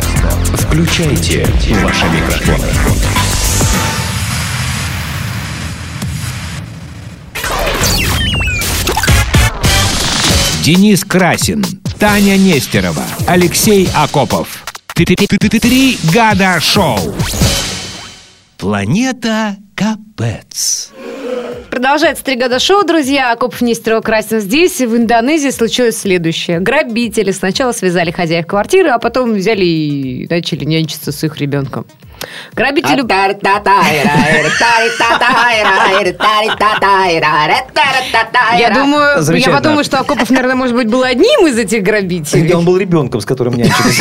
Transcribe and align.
Включайте 0.00 1.46
ваши 1.82 2.04
микрофоны. 2.06 2.68
Денис 10.62 11.04
Красин, 11.04 11.62
Таня 11.98 12.38
Нестерова, 12.38 13.04
Алексей 13.26 13.88
Акопов. 13.94 14.64
Три 14.94 15.98
года 16.12 16.58
шоу. 16.60 16.98
Планета 18.56 19.56
Капец. 19.74 20.93
Продолжается 21.74 22.22
три 22.22 22.36
года 22.36 22.60
шоу, 22.60 22.84
друзья. 22.84 23.32
Акопов 23.32 23.60
Нестерова 23.60 24.00
Красин 24.00 24.38
здесь. 24.38 24.80
В 24.80 24.96
Индонезии 24.96 25.50
случилось 25.50 25.98
следующее. 25.98 26.60
Грабители 26.60 27.32
сначала 27.32 27.72
связали 27.72 28.12
хозяев 28.12 28.46
квартиры, 28.46 28.90
а 28.90 29.00
потом 29.00 29.32
взяли 29.32 29.64
и 29.64 30.26
начали 30.30 30.64
нянчиться 30.64 31.10
с 31.10 31.24
их 31.24 31.36
ребенком. 31.38 31.84
Грабителю... 32.54 33.04
Я 38.58 38.70
думаю, 38.74 39.22
я 39.38 39.50
подумаю, 39.56 39.84
что 39.84 39.98
Акопов, 39.98 40.30
наверное, 40.30 40.56
может 40.56 40.74
быть, 40.74 40.88
был 40.88 41.02
одним 41.02 41.46
из 41.46 41.58
этих 41.58 41.82
грабителей. 41.82 42.52
Он 42.54 42.64
был 42.64 42.76
ребенком, 42.76 43.20
с 43.20 43.24
которым 43.26 43.54
нянчились. 43.54 44.00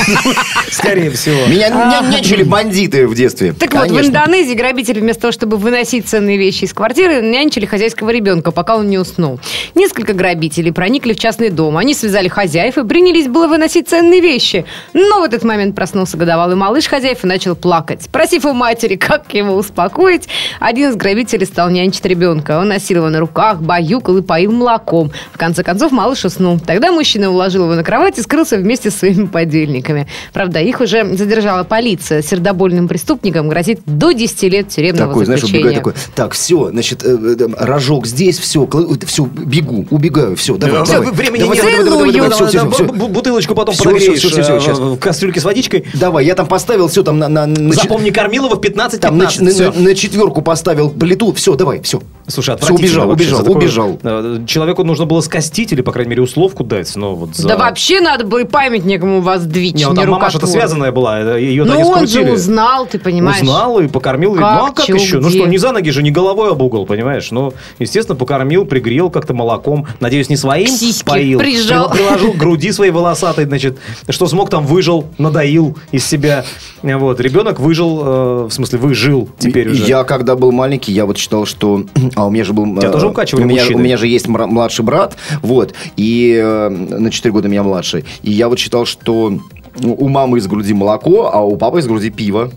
Скорее 0.71 1.09
всего. 1.11 1.45
Меня 1.47 1.69
ня- 1.69 2.01
нянчили 2.09 2.43
бандиты 2.43 3.07
в 3.07 3.15
детстве. 3.15 3.53
Так 3.53 3.73
вот, 3.73 3.89
в. 3.89 3.99
Индонезии 4.03 4.53
грабители 4.53 4.99
вместо 4.99 5.23
того, 5.23 5.31
чтобы 5.31 5.57
выносить 5.57 6.07
ценные 6.07 6.37
вещи 6.37 6.65
из 6.65 6.73
квартиры, 6.73 7.21
нянчили 7.21 7.65
хозяйского 7.65 8.09
ребенка, 8.11 8.51
пока 8.51 8.75
он 8.75 8.89
не 8.89 8.97
уснул. 8.97 9.39
Несколько 9.75 10.13
грабителей 10.13 10.71
проникли 10.71 11.13
в 11.13 11.19
частный 11.19 11.49
дом. 11.49 11.77
Они 11.77 11.93
связали 11.93 12.27
хозяев 12.27 12.77
и 12.77 12.83
принялись 12.85 13.27
было 13.27 13.47
выносить 13.47 13.87
ценные 13.89 14.19
вещи. 14.21 14.65
Но 14.93 15.21
в 15.21 15.23
этот 15.23 15.43
момент 15.43 15.75
проснулся 15.75 16.17
годовалый 16.17 16.55
малыш 16.55 16.87
хозяев 16.87 17.23
и 17.23 17.27
начал 17.27 17.55
плакать. 17.55 18.09
Просив 18.13 18.45
у 18.45 18.53
матери, 18.53 18.95
как 19.07 19.33
его 19.33 19.55
успокоить, 19.55 20.27
один 20.59 20.91
из 20.91 20.95
грабителей 20.95 21.47
стал 21.47 21.71
нянчить 21.71 22.05
ребенка. 22.05 22.59
Он 22.59 22.67
носил 22.69 22.97
его 22.97 23.09
на 23.09 23.19
руках, 23.19 23.59
баюкал 23.59 24.17
и 24.17 24.21
поил 24.21 24.51
молоком. 24.51 25.11
В 25.33 25.37
конце 25.39 25.63
концов, 25.63 25.91
малыш 25.91 26.23
уснул. 26.23 26.59
Тогда 26.59 26.91
мужчина 26.91 27.31
уложил 27.31 27.63
его 27.63 27.73
на 27.73 27.83
кровать 27.83 28.19
и 28.19 28.21
скрылся 28.21 28.57
вместе 28.57 28.91
с 28.91 28.97
своими 28.97 29.25
подельниками. 29.25 30.07
Правда, 30.31 30.59
их 30.59 30.79
уже 30.79 31.15
задержала 31.15 31.63
полиция. 31.63 32.21
Сердобольным 32.21 32.87
преступникам 32.87 33.49
грозит 33.49 33.79
до 33.87 34.11
10 34.11 34.43
лет 34.43 34.69
тюремного 34.69 35.07
Такой, 35.07 35.25
знаешь, 35.25 35.41
заключения. 35.41 35.65
убегает 35.69 35.83
такой. 35.83 35.93
Так, 36.15 36.33
все, 36.33 36.69
значит, 36.69 37.03
э, 37.03 37.17
э, 37.39 37.47
рожок 37.57 38.05
здесь, 38.05 38.37
все, 38.37 38.69
все, 39.07 39.25
бегу, 39.25 39.87
убегаю, 39.89 40.35
все, 40.35 40.55
давай, 40.57 40.83
Всё, 40.83 40.93
давай. 40.99 41.13
времени 41.13 41.39
давай, 41.39 41.57
нет. 41.57 41.65
давай, 41.65 41.85
давай, 41.85 42.11
давай, 42.11 42.29
давай, 42.29 42.53
Да, 42.53 42.83
бу- 42.93 43.07
Бутылочку 43.07 43.55
потом 43.55 43.73
Всё, 43.73 43.85
подогреешь 43.85 44.19
всё, 44.19 44.29
всё, 44.29 44.43
всё, 44.43 44.57
э, 44.57 44.59
щас. 44.59 44.77
в 44.77 44.97
кастрюльке 44.97 45.39
с 45.39 45.43
водичкой. 45.45 45.85
Давай, 45.95 46.25
я 46.25 46.35
там 46.35 46.45
поставил 46.45 46.87
все 46.89 47.01
там 47.01 47.17
на... 47.17 47.27
на, 47.27 47.47
на 47.47 47.73
Запомни 48.03 48.11
Кормилова 48.11 48.55
в 48.55 48.61
15 48.61 48.99
там 49.01 49.17
на, 49.17 49.25
15 49.27 49.59
на- 49.75 49.81
на 49.81 49.95
четверку 49.95 50.41
поставил 50.41 50.89
плиту, 50.89 51.31
все, 51.33 51.55
давай, 51.55 51.81
все. 51.81 52.01
Слушай, 52.27 52.55
убежал, 52.55 52.69
отвратительно 52.71 53.11
убежал, 53.11 53.37
за 53.39 53.43
такое, 53.45 53.57
убежал. 53.61 53.99
э, 54.03 54.39
Человеку 54.47 54.83
нужно 54.83 55.05
было 55.05 55.21
скостить 55.21 55.71
или, 55.73 55.81
по 55.81 55.91
крайней 55.91 56.11
мере, 56.11 56.21
условку 56.21 56.63
дать. 56.63 56.95
Но 56.95 57.15
вот 57.15 57.35
за... 57.35 57.47
Да 57.49 57.57
вообще 57.57 57.99
надо 58.01 58.25
было 58.25 58.39
и 58.39 58.43
памятник 58.45 59.01
ему 59.01 59.21
воздвичь, 59.21 59.73
Не, 59.75 59.85
ну, 59.87 59.93
там 59.93 60.09
мамаша-то 60.09 60.45
нерукотворный. 60.45 60.61
связанная 60.61 60.91
была, 60.91 61.37
ее 61.37 61.63
Ну, 61.65 61.79
он 61.87 62.07
же 62.07 62.21
узнал, 62.31 62.85
ты 62.85 62.99
понимаешь. 62.99 63.41
Узнал 63.41 63.79
и 63.79 63.87
покормил. 63.87 64.35
Как, 64.35 64.59
ну, 64.61 64.65
а 64.67 64.71
как 64.71 64.85
чё, 64.85 64.95
еще? 64.95 65.19
Ну 65.19 65.29
где? 65.29 65.39
что, 65.39 65.47
не 65.47 65.57
за 65.57 65.71
ноги 65.71 65.89
же, 65.89 66.01
не 66.03 66.11
головой 66.11 66.51
об 66.51 66.61
угол, 66.61 66.85
понимаешь? 66.85 67.29
Ну, 67.31 67.53
естественно, 67.79 68.15
покормил, 68.17 68.65
пригрел 68.65 69.09
как-то 69.09 69.33
молоком. 69.33 69.87
Надеюсь, 69.99 70.29
не 70.29 70.37
своим 70.37 70.67
К 70.67 70.77
сиське 70.77 71.05
поил. 71.09 71.39
прижал. 71.39 71.89
При- 71.89 71.97
Приложил 72.03 72.33
к 72.33 72.37
груди 72.37 72.71
своей 72.71 72.91
волосатой, 72.91 73.45
значит, 73.45 73.77
что 74.09 74.27
смог 74.27 74.49
там 74.49 74.65
выжил, 74.65 75.05
надоил 75.17 75.77
из 75.91 76.05
себя. 76.05 76.45
Вот, 76.81 77.19
ребенок 77.19 77.59
выжил, 77.59 78.01
э, 78.03 78.43
в 78.45 78.51
смысле, 78.51 78.79
выжил 78.79 79.29
теперь 79.39 79.69
уже. 79.69 79.83
Я, 79.85 80.03
когда 80.03 80.35
был 80.35 80.51
маленький, 80.51 80.91
я 80.91 81.05
вот 81.05 81.17
считал, 81.17 81.45
что... 81.45 81.83
А 82.15 82.27
у 82.27 82.31
меня 82.31 82.43
же 82.43 82.53
был... 82.53 82.65
Тебя 82.77 82.89
э, 82.89 82.91
тоже 82.91 83.07
укачивали 83.07 83.43
у 83.43 83.47
меня, 83.47 83.61
мужчины? 83.61 83.79
у 83.79 83.83
меня 83.83 83.97
же 83.97 84.07
есть 84.07 84.27
младший 84.27 84.85
брат, 84.85 85.15
вот, 85.41 85.73
и 85.97 86.39
э, 86.41 86.69
на 86.69 87.11
4 87.11 87.31
года 87.31 87.47
меня 87.47 87.63
младший. 87.63 88.05
И 88.21 88.31
я 88.31 88.49
вот 88.49 88.59
считал, 88.59 88.85
что 88.85 89.37
у 89.81 90.07
мамы 90.07 90.37
из 90.37 90.47
груди 90.47 90.73
молоко, 90.73 91.29
а 91.33 91.41
у 91.41 91.55
папы 91.57 91.79
из 91.79 91.87
груди 91.87 92.09
пиво. 92.09 92.51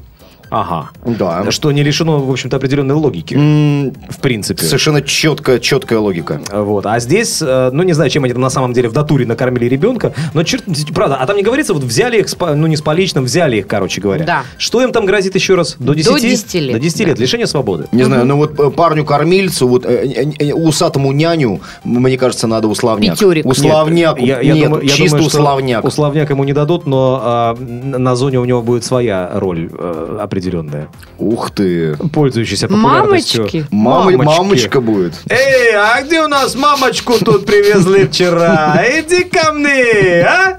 Ага. 0.50 0.90
Да. 1.04 1.50
Что 1.50 1.72
не 1.72 1.82
лишено, 1.82 2.18
в 2.18 2.30
общем-то, 2.30 2.56
определенной 2.56 2.94
логики. 2.94 3.34
М, 3.34 3.92
В 4.08 4.18
принципе. 4.20 4.64
Совершенно 4.64 5.02
четкая, 5.02 5.58
четкая 5.58 5.98
логика. 5.98 6.40
Вот. 6.52 6.86
А 6.86 6.98
здесь, 7.00 7.40
э, 7.42 7.70
ну, 7.72 7.82
не 7.82 7.92
знаю, 7.92 8.10
чем 8.10 8.24
они 8.24 8.32
там 8.32 8.42
на 8.42 8.50
самом 8.50 8.72
деле 8.72 8.88
в 8.88 8.94
натуре 8.94 9.26
накормили 9.26 9.66
ребенка, 9.66 10.12
но 10.34 10.42
черт, 10.42 10.64
правда, 10.94 11.16
а 11.16 11.26
там 11.26 11.36
не 11.36 11.42
говорится, 11.42 11.74
вот 11.74 11.82
взяли 11.82 12.20
их, 12.20 12.26
ну, 12.40 12.66
не 12.66 12.76
с 12.76 12.80
поличным, 12.82 13.24
взяли 13.24 13.56
их, 13.58 13.66
короче 13.66 14.00
говоря. 14.00 14.24
Да. 14.24 14.42
Что 14.58 14.82
им 14.82 14.92
там 14.92 15.04
грозит 15.06 15.34
еще 15.34 15.54
раз? 15.54 15.76
До 15.78 15.94
10? 15.94 16.20
10 16.22 16.54
лет, 16.54 16.72
До 16.74 16.78
10 16.78 16.98
да. 16.98 17.04
лет, 17.04 17.18
лишение 17.18 17.46
свободы. 17.46 17.86
Не 17.92 18.04
знаю, 18.04 18.24
но 18.26 18.36
вот 18.36 18.58
э, 18.58 18.70
парню-кормильцу, 18.70 19.68
вот 19.68 19.84
э, 19.84 19.88
э, 19.88 20.24
э, 20.38 20.52
усатому 20.52 21.12
няню, 21.12 21.60
мне 21.84 22.16
кажется, 22.18 22.46
надо 22.46 22.68
условняк. 22.68 23.18
Пятерик. 23.18 23.46
Условняк. 23.46 24.20
Я, 24.20 24.40
я 24.40 24.54
Нет, 24.54 24.64
думаю, 24.64 24.82
я 24.82 24.88
чисто 24.88 25.16
думаю, 25.16 25.30
что 25.30 25.38
условняк. 25.40 25.84
Условняк 25.84 26.30
ему 26.30 26.44
не 26.44 26.52
дадут, 26.52 26.86
но 26.86 27.54
н- 27.58 27.90
на 28.02 28.16
зоне 28.16 28.38
у 28.40 28.44
него 28.44 28.62
будет 28.62 28.84
своя 28.84 29.30
роль 29.34 29.70
э, 29.72 30.18
определенная, 30.36 30.88
Ух 31.19 31.50
ты. 31.50 31.97
пользующаяся 32.12 32.69
популярностью. 32.69 33.42
Мамочки. 33.42 33.66
Мамочки. 33.70 34.22
мамочка 34.22 34.80
будет. 34.82 35.14
Эй, 35.30 35.74
а 35.74 36.02
где 36.02 36.20
у 36.20 36.28
нас 36.28 36.54
мамочку 36.54 37.14
тут 37.19 37.47
привезли 37.47 38.06
вчера? 38.06 38.76
Иди 38.86 39.25
ко 39.25 39.52
мне, 39.52 40.20
а? 40.22 40.58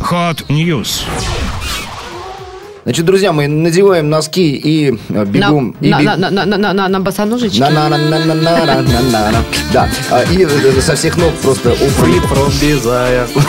Hot 0.00 0.46
News. 0.48 1.02
Значит, 2.84 3.04
друзья, 3.04 3.32
мы 3.32 3.46
надеваем 3.48 4.08
носки 4.08 4.54
и 4.56 4.92
э, 4.92 4.96
На, 5.08 5.24
бегом. 5.24 5.76
и 5.80 5.90
на, 5.90 6.00
бег- 6.00 6.04
на, 6.04 6.16
на, 6.16 6.30
на, 6.46 6.56
на, 6.56 6.72
на, 6.72 6.88
на 6.88 7.00
босоножечке. 7.00 7.60
на 7.60 7.70
на 7.70 7.88
на 7.88 7.98
на 7.98 8.24
на 8.24 8.34
на 8.34 8.34
на 8.34 8.82
на 8.82 9.00
на 9.02 9.30
на 9.32 9.44
Да. 9.72 9.88
А, 10.10 10.22
И 10.32 10.44
э, 10.44 10.80
со 10.80 10.94
всех 10.96 11.16
ног 11.18 11.32
просто 11.42 11.72
опрометью, 11.72 13.28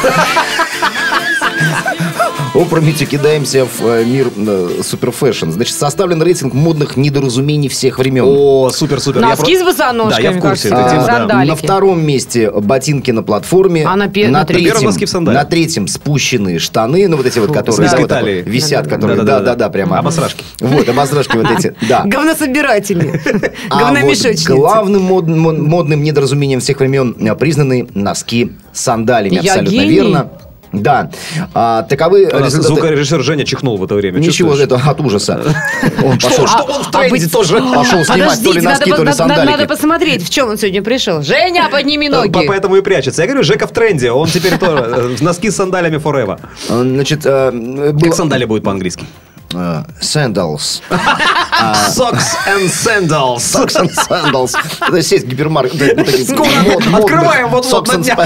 опрометью 2.62 3.08
кидаемся 3.08 3.66
в 3.66 3.86
э, 3.86 4.06
мир 4.06 4.30
э, 4.36 4.82
суперфэшн. 4.84 5.52
Значит, 5.52 5.76
составлен 5.76 6.22
рейтинг 6.22 6.54
модных 6.54 6.98
недоразумений 6.98 7.70
всех 7.70 8.00
времен. 8.00 8.24
О, 8.26 8.70
супер-супер. 8.70 9.22
Носки 9.22 9.58
с 9.58 9.64
босоножками, 9.64 10.24
Да, 10.24 10.32
я 10.32 10.38
в 10.38 10.42
курсе. 10.42 10.70
На 10.70 11.56
втором 11.56 12.06
месте 12.06 12.52
ботинки 12.52 13.12
на 13.12 13.24
платформе. 13.24 13.86
А 13.86 13.96
на? 13.96 14.08
Первом 14.08 14.84
носки 14.84 15.06
в 15.06 15.10
сандале. 15.10 15.38
на 15.38 15.46
третьем 15.46 15.88
спущенные 15.88 16.60
штаны, 16.60 17.08
ну 17.08 17.18
вот 17.18 17.26
эти 17.26 17.40
вот, 17.40 17.52
которые 17.52 18.42
висят, 18.42 18.88
которые, 18.88 19.22
Да-да-да. 19.22 19.70
прямо. 19.70 20.00
Обосрашки. 20.00 20.44
Вот, 20.60 20.88
обосрашки 20.88 21.38
вот 21.38 21.50
эти, 21.52 21.76
да. 21.88 22.04
Говнособирательные. 22.06 23.22
А 23.70 23.80
Говномешочницы. 23.80 24.54
главным 24.54 25.04
мод- 25.04 25.26
мод- 25.28 25.58
модным 25.58 26.04
недоразумением 26.04 26.60
всех 26.60 26.80
времен 26.80 27.16
э, 27.20 27.36
признаны 27.36 27.88
носки 27.94 28.52
с 28.74 28.82
сандалями. 28.82 29.36
Я 29.36 29.54
Абсолютно 29.54 29.82
верно. 29.86 30.32
Да. 30.74 31.10
А, 31.54 31.84
таковы 31.84 32.30
У 32.32 32.40
нас 32.40 32.54
результаты- 32.54 32.68
звукорежиссер 32.68 33.22
Женя 33.24 33.44
чихнул 33.46 33.78
в 33.78 33.84
это 33.84 33.96
время. 33.96 34.20
Ничего, 34.20 34.52
чувствуешь? 34.56 34.60
это 34.80 34.90
от 34.90 35.00
ужаса. 35.02 35.42
Он 36.04 36.18
пошел, 36.18 36.48
что 36.48 36.64
он 36.64 36.84
в 36.84 36.92
тренде 36.92 37.28
тоже 37.28 37.58
пошел 37.58 38.04
снимать 38.06 38.44
то 38.44 38.54
ли 38.54 38.60
Подождите, 38.62 38.62
носки, 38.62 38.64
надо, 38.64 38.80
то 38.80 38.86
ли 38.86 38.92
надо- 39.10 39.26
надо 39.28 39.36
сандалики. 39.46 39.68
посмотреть, 39.68 40.24
в 40.26 40.30
чем 40.30 40.50
он 40.50 40.58
сегодня 40.58 40.82
пришел. 40.82 41.22
Женя, 41.22 41.68
подними 41.70 42.10
По- 42.10 42.16
ноги. 42.18 42.48
Поэтому 42.48 42.78
и 42.78 42.82
прячется. 42.82 43.22
Я 43.22 43.28
говорю, 43.28 43.44
Жека 43.44 43.68
в 43.68 43.72
тренде. 43.72 44.12
Он 44.12 44.28
теперь 44.30 44.58
тоже 44.58 44.78
э, 44.78 45.16
носки 45.22 45.50
с 45.52 45.56
сандалями 45.58 45.98
forever. 45.98 46.40
А, 46.70 46.82
Значит, 46.84 47.22
э, 47.26 47.94
Как 48.02 48.14
сандали 48.16 48.46
будет 48.46 48.64
по-английски? 48.64 49.06
Sandals. 50.00 50.82
Socks 51.90 52.36
and 52.48 52.70
sandals. 52.70 53.44
Socks 53.44 53.76
and 53.76 53.90
sandals. 53.92 54.56
Это 54.82 55.02
сеть 55.02 55.26
гипермаркет. 55.26 55.98
вот 55.98 57.02
открываем 57.02 57.50
вот-вот 57.50 57.88
Socks 57.88 57.98
на 57.98 58.04
днях. 58.04 58.20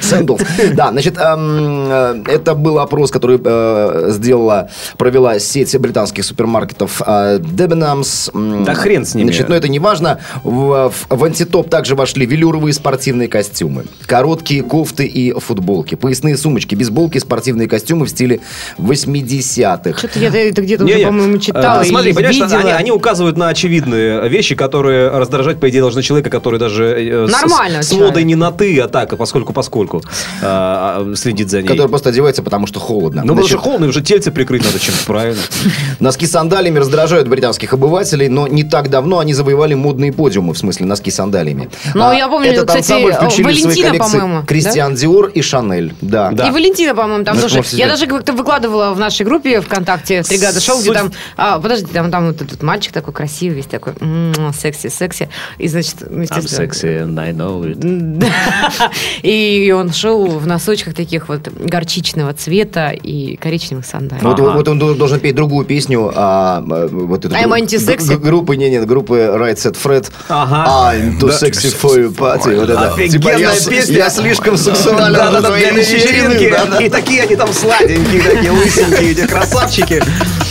sandals. 0.00 0.74
Да, 0.74 0.90
значит, 0.90 1.16
эм, 1.18 1.88
э, 1.90 2.22
это 2.26 2.54
был 2.54 2.78
опрос, 2.78 3.10
который 3.10 3.40
э, 3.42 4.08
сделала, 4.10 4.70
провела 4.98 5.38
сеть 5.38 5.76
британских 5.78 6.24
супермаркетов 6.24 7.00
э, 7.04 7.38
Debenhams. 7.38 8.64
Да 8.64 8.74
хрен 8.74 9.04
с 9.06 9.14
ними. 9.14 9.28
Значит, 9.28 9.48
но 9.48 9.54
это 9.54 9.68
не 9.68 9.78
важно. 9.78 10.20
В 10.42 11.24
антитоп 11.24 11.70
также 11.70 11.94
вошли 11.94 12.26
велюровые 12.26 12.74
спортивные 12.74 13.28
костюмы, 13.28 13.86
короткие 14.06 14.62
кофты 14.62 15.06
и 15.06 15.32
футболки, 15.32 15.94
поясные 15.94 16.36
сумочки, 16.36 16.74
бейсболки, 16.74 17.18
спортивные 17.18 17.68
костюмы 17.68 18.06
в 18.06 18.10
стиле 18.10 18.40
80 18.78 19.51
80-х. 19.58 19.98
Что-то 19.98 20.18
я 20.18 20.28
это 20.28 20.62
где-то 20.62 20.84
уже, 20.84 20.98
по-моему, 20.98 21.38
читала 21.38 21.82
Э, 21.82 21.84
Смотри, 21.84 22.12
понимаешь, 22.12 22.36
видела. 22.36 22.60
они, 22.60 22.70
они 22.70 22.90
указывают 22.90 23.36
на 23.36 23.48
очевидные 23.48 24.28
вещи, 24.28 24.54
которые 24.54 25.08
раздражать, 25.10 25.58
по 25.60 25.68
идее, 25.68 25.80
должны 25.80 26.02
человека, 26.02 26.30
который 26.30 26.58
даже 26.58 26.84
э, 26.84 27.26
с- 27.28 27.32
Нормально 27.32 27.82
с, 27.82 27.88
с 27.88 27.92
модой 27.92 28.24
не 28.24 28.34
на 28.34 28.50
ты, 28.50 28.78
а 28.80 28.88
так, 28.88 29.16
поскольку 29.16 29.52
поскольку 29.52 30.02
а, 30.42 31.04
а, 31.12 31.16
следит 31.16 31.50
за 31.50 31.62
ней. 31.62 31.68
Который 31.68 31.88
просто 31.88 32.10
одевается, 32.10 32.42
потому 32.42 32.66
что 32.66 32.80
холодно. 32.80 33.22
Ну, 33.22 33.28
потому 33.28 33.42
Значит, 33.42 33.58
что 33.58 33.64
холодно, 33.64 33.86
уже 33.88 34.00
тельце 34.02 34.30
прикрыть 34.30 34.64
надо 34.64 34.78
чем-то, 34.78 35.04
правильно. 35.06 35.40
Носки 36.00 36.26
с 36.26 36.30
сандалиями 36.30 36.78
раздражают 36.78 37.28
британских 37.28 37.72
обывателей, 37.74 38.28
но 38.28 38.46
не 38.46 38.64
так 38.64 38.90
давно 38.90 39.18
они 39.18 39.34
завоевали 39.34 39.74
модные 39.74 40.12
подиумы, 40.12 40.54
в 40.54 40.58
смысле 40.58 40.86
носки 40.86 41.10
с 41.10 41.16
сандалиями. 41.16 41.70
Ну, 41.94 42.12
я 42.12 42.28
помню, 42.28 42.50
этот 42.50 42.66
кстати, 42.68 42.92
ансамбль 42.92 43.12
включили 43.12 43.42
в 43.42 43.60
свои 43.60 43.64
Валентина, 43.64 43.88
коллекции 43.88 44.18
по-моему, 44.18 44.46
Кристиан 44.46 44.94
Диор 44.94 45.26
и 45.26 45.42
Шанель. 45.42 45.94
Да. 46.00 46.30
Да. 46.32 46.48
И 46.48 46.50
Валентина, 46.50 46.94
по-моему, 46.94 47.24
там 47.24 47.36
Ну, 47.36 47.42
тоже. 47.42 47.62
Я 47.72 47.88
даже 47.88 48.06
как-то 48.06 48.32
выкладывала 48.32 48.92
в 48.92 48.98
нашей 48.98 49.24
группе 49.26 49.41
ВКонтакте 49.42 50.22
Тригада 50.22 50.60
Шоу, 50.60 50.80
где 50.80 50.92
там. 50.92 51.12
а, 51.36 51.58
подожди, 51.60 51.86
там, 51.92 52.10
там 52.10 52.26
вот 52.28 52.40
этот 52.42 52.62
мальчик 52.62 52.92
такой 52.92 53.12
красивый, 53.12 53.56
весь 53.56 53.66
такой 53.66 53.92
м, 54.00 54.32
секси, 54.58 54.88
секси. 54.88 55.28
И, 55.58 55.68
значит, 55.68 55.96
ну, 56.08 56.22
естественно. 56.22 57.02
and 57.02 57.18
I 57.20 57.32
know 57.32 57.62
it. 57.64 58.24
И 59.22 59.72
он 59.76 59.92
шел 59.92 60.26
в 60.26 60.46
носочках 60.46 60.94
таких 60.94 61.28
вот 61.28 61.48
горчичного 61.48 62.32
цвета 62.34 62.90
и 62.90 63.36
коричневых 63.36 63.84
сандалий. 63.86 64.22
Вот, 64.22 64.38
вот 64.38 64.68
он 64.68 64.78
должен 64.78 65.20
петь 65.20 65.34
другую 65.34 65.64
песню, 65.66 66.12
а, 66.14 66.62
э, 66.68 66.88
вот 66.90 67.24
эту 67.24 67.34
I'm 67.34 67.50
anti-sexy? 67.58 68.16
группы, 68.18 68.56
не, 68.56 68.70
нет, 68.70 68.86
группы 68.86 69.16
Right 69.16 69.56
Set 69.56 69.76
Fred. 69.82 70.10
Ага. 70.28 70.94
I'm 70.96 71.18
too 71.18 71.28
sexy 71.28 71.74
for 71.80 71.96
your 71.98 72.14
party. 72.14 72.58
Вот 72.58 72.70
это. 72.70 72.88
Офигенная 72.92 73.08
Типа, 73.08 73.28
я, 73.38 73.52
с- 73.54 73.66
песня. 73.66 73.96
Я 73.96 74.10
слишком 74.10 74.56
сексуален 74.56 75.12
Да, 75.12 75.40
да, 75.40 75.50
для 75.50 75.70
вечеринки. 75.70 76.06
вечеринки. 76.06 76.50
Да, 76.50 76.64
да. 76.66 76.78
И 76.82 76.88
такие 76.88 77.22
они 77.22 77.36
там 77.36 77.52
сладенькие, 77.52 78.22
такие 78.22 78.50
лысенькие, 78.50 79.26
красавчики. 79.32 80.02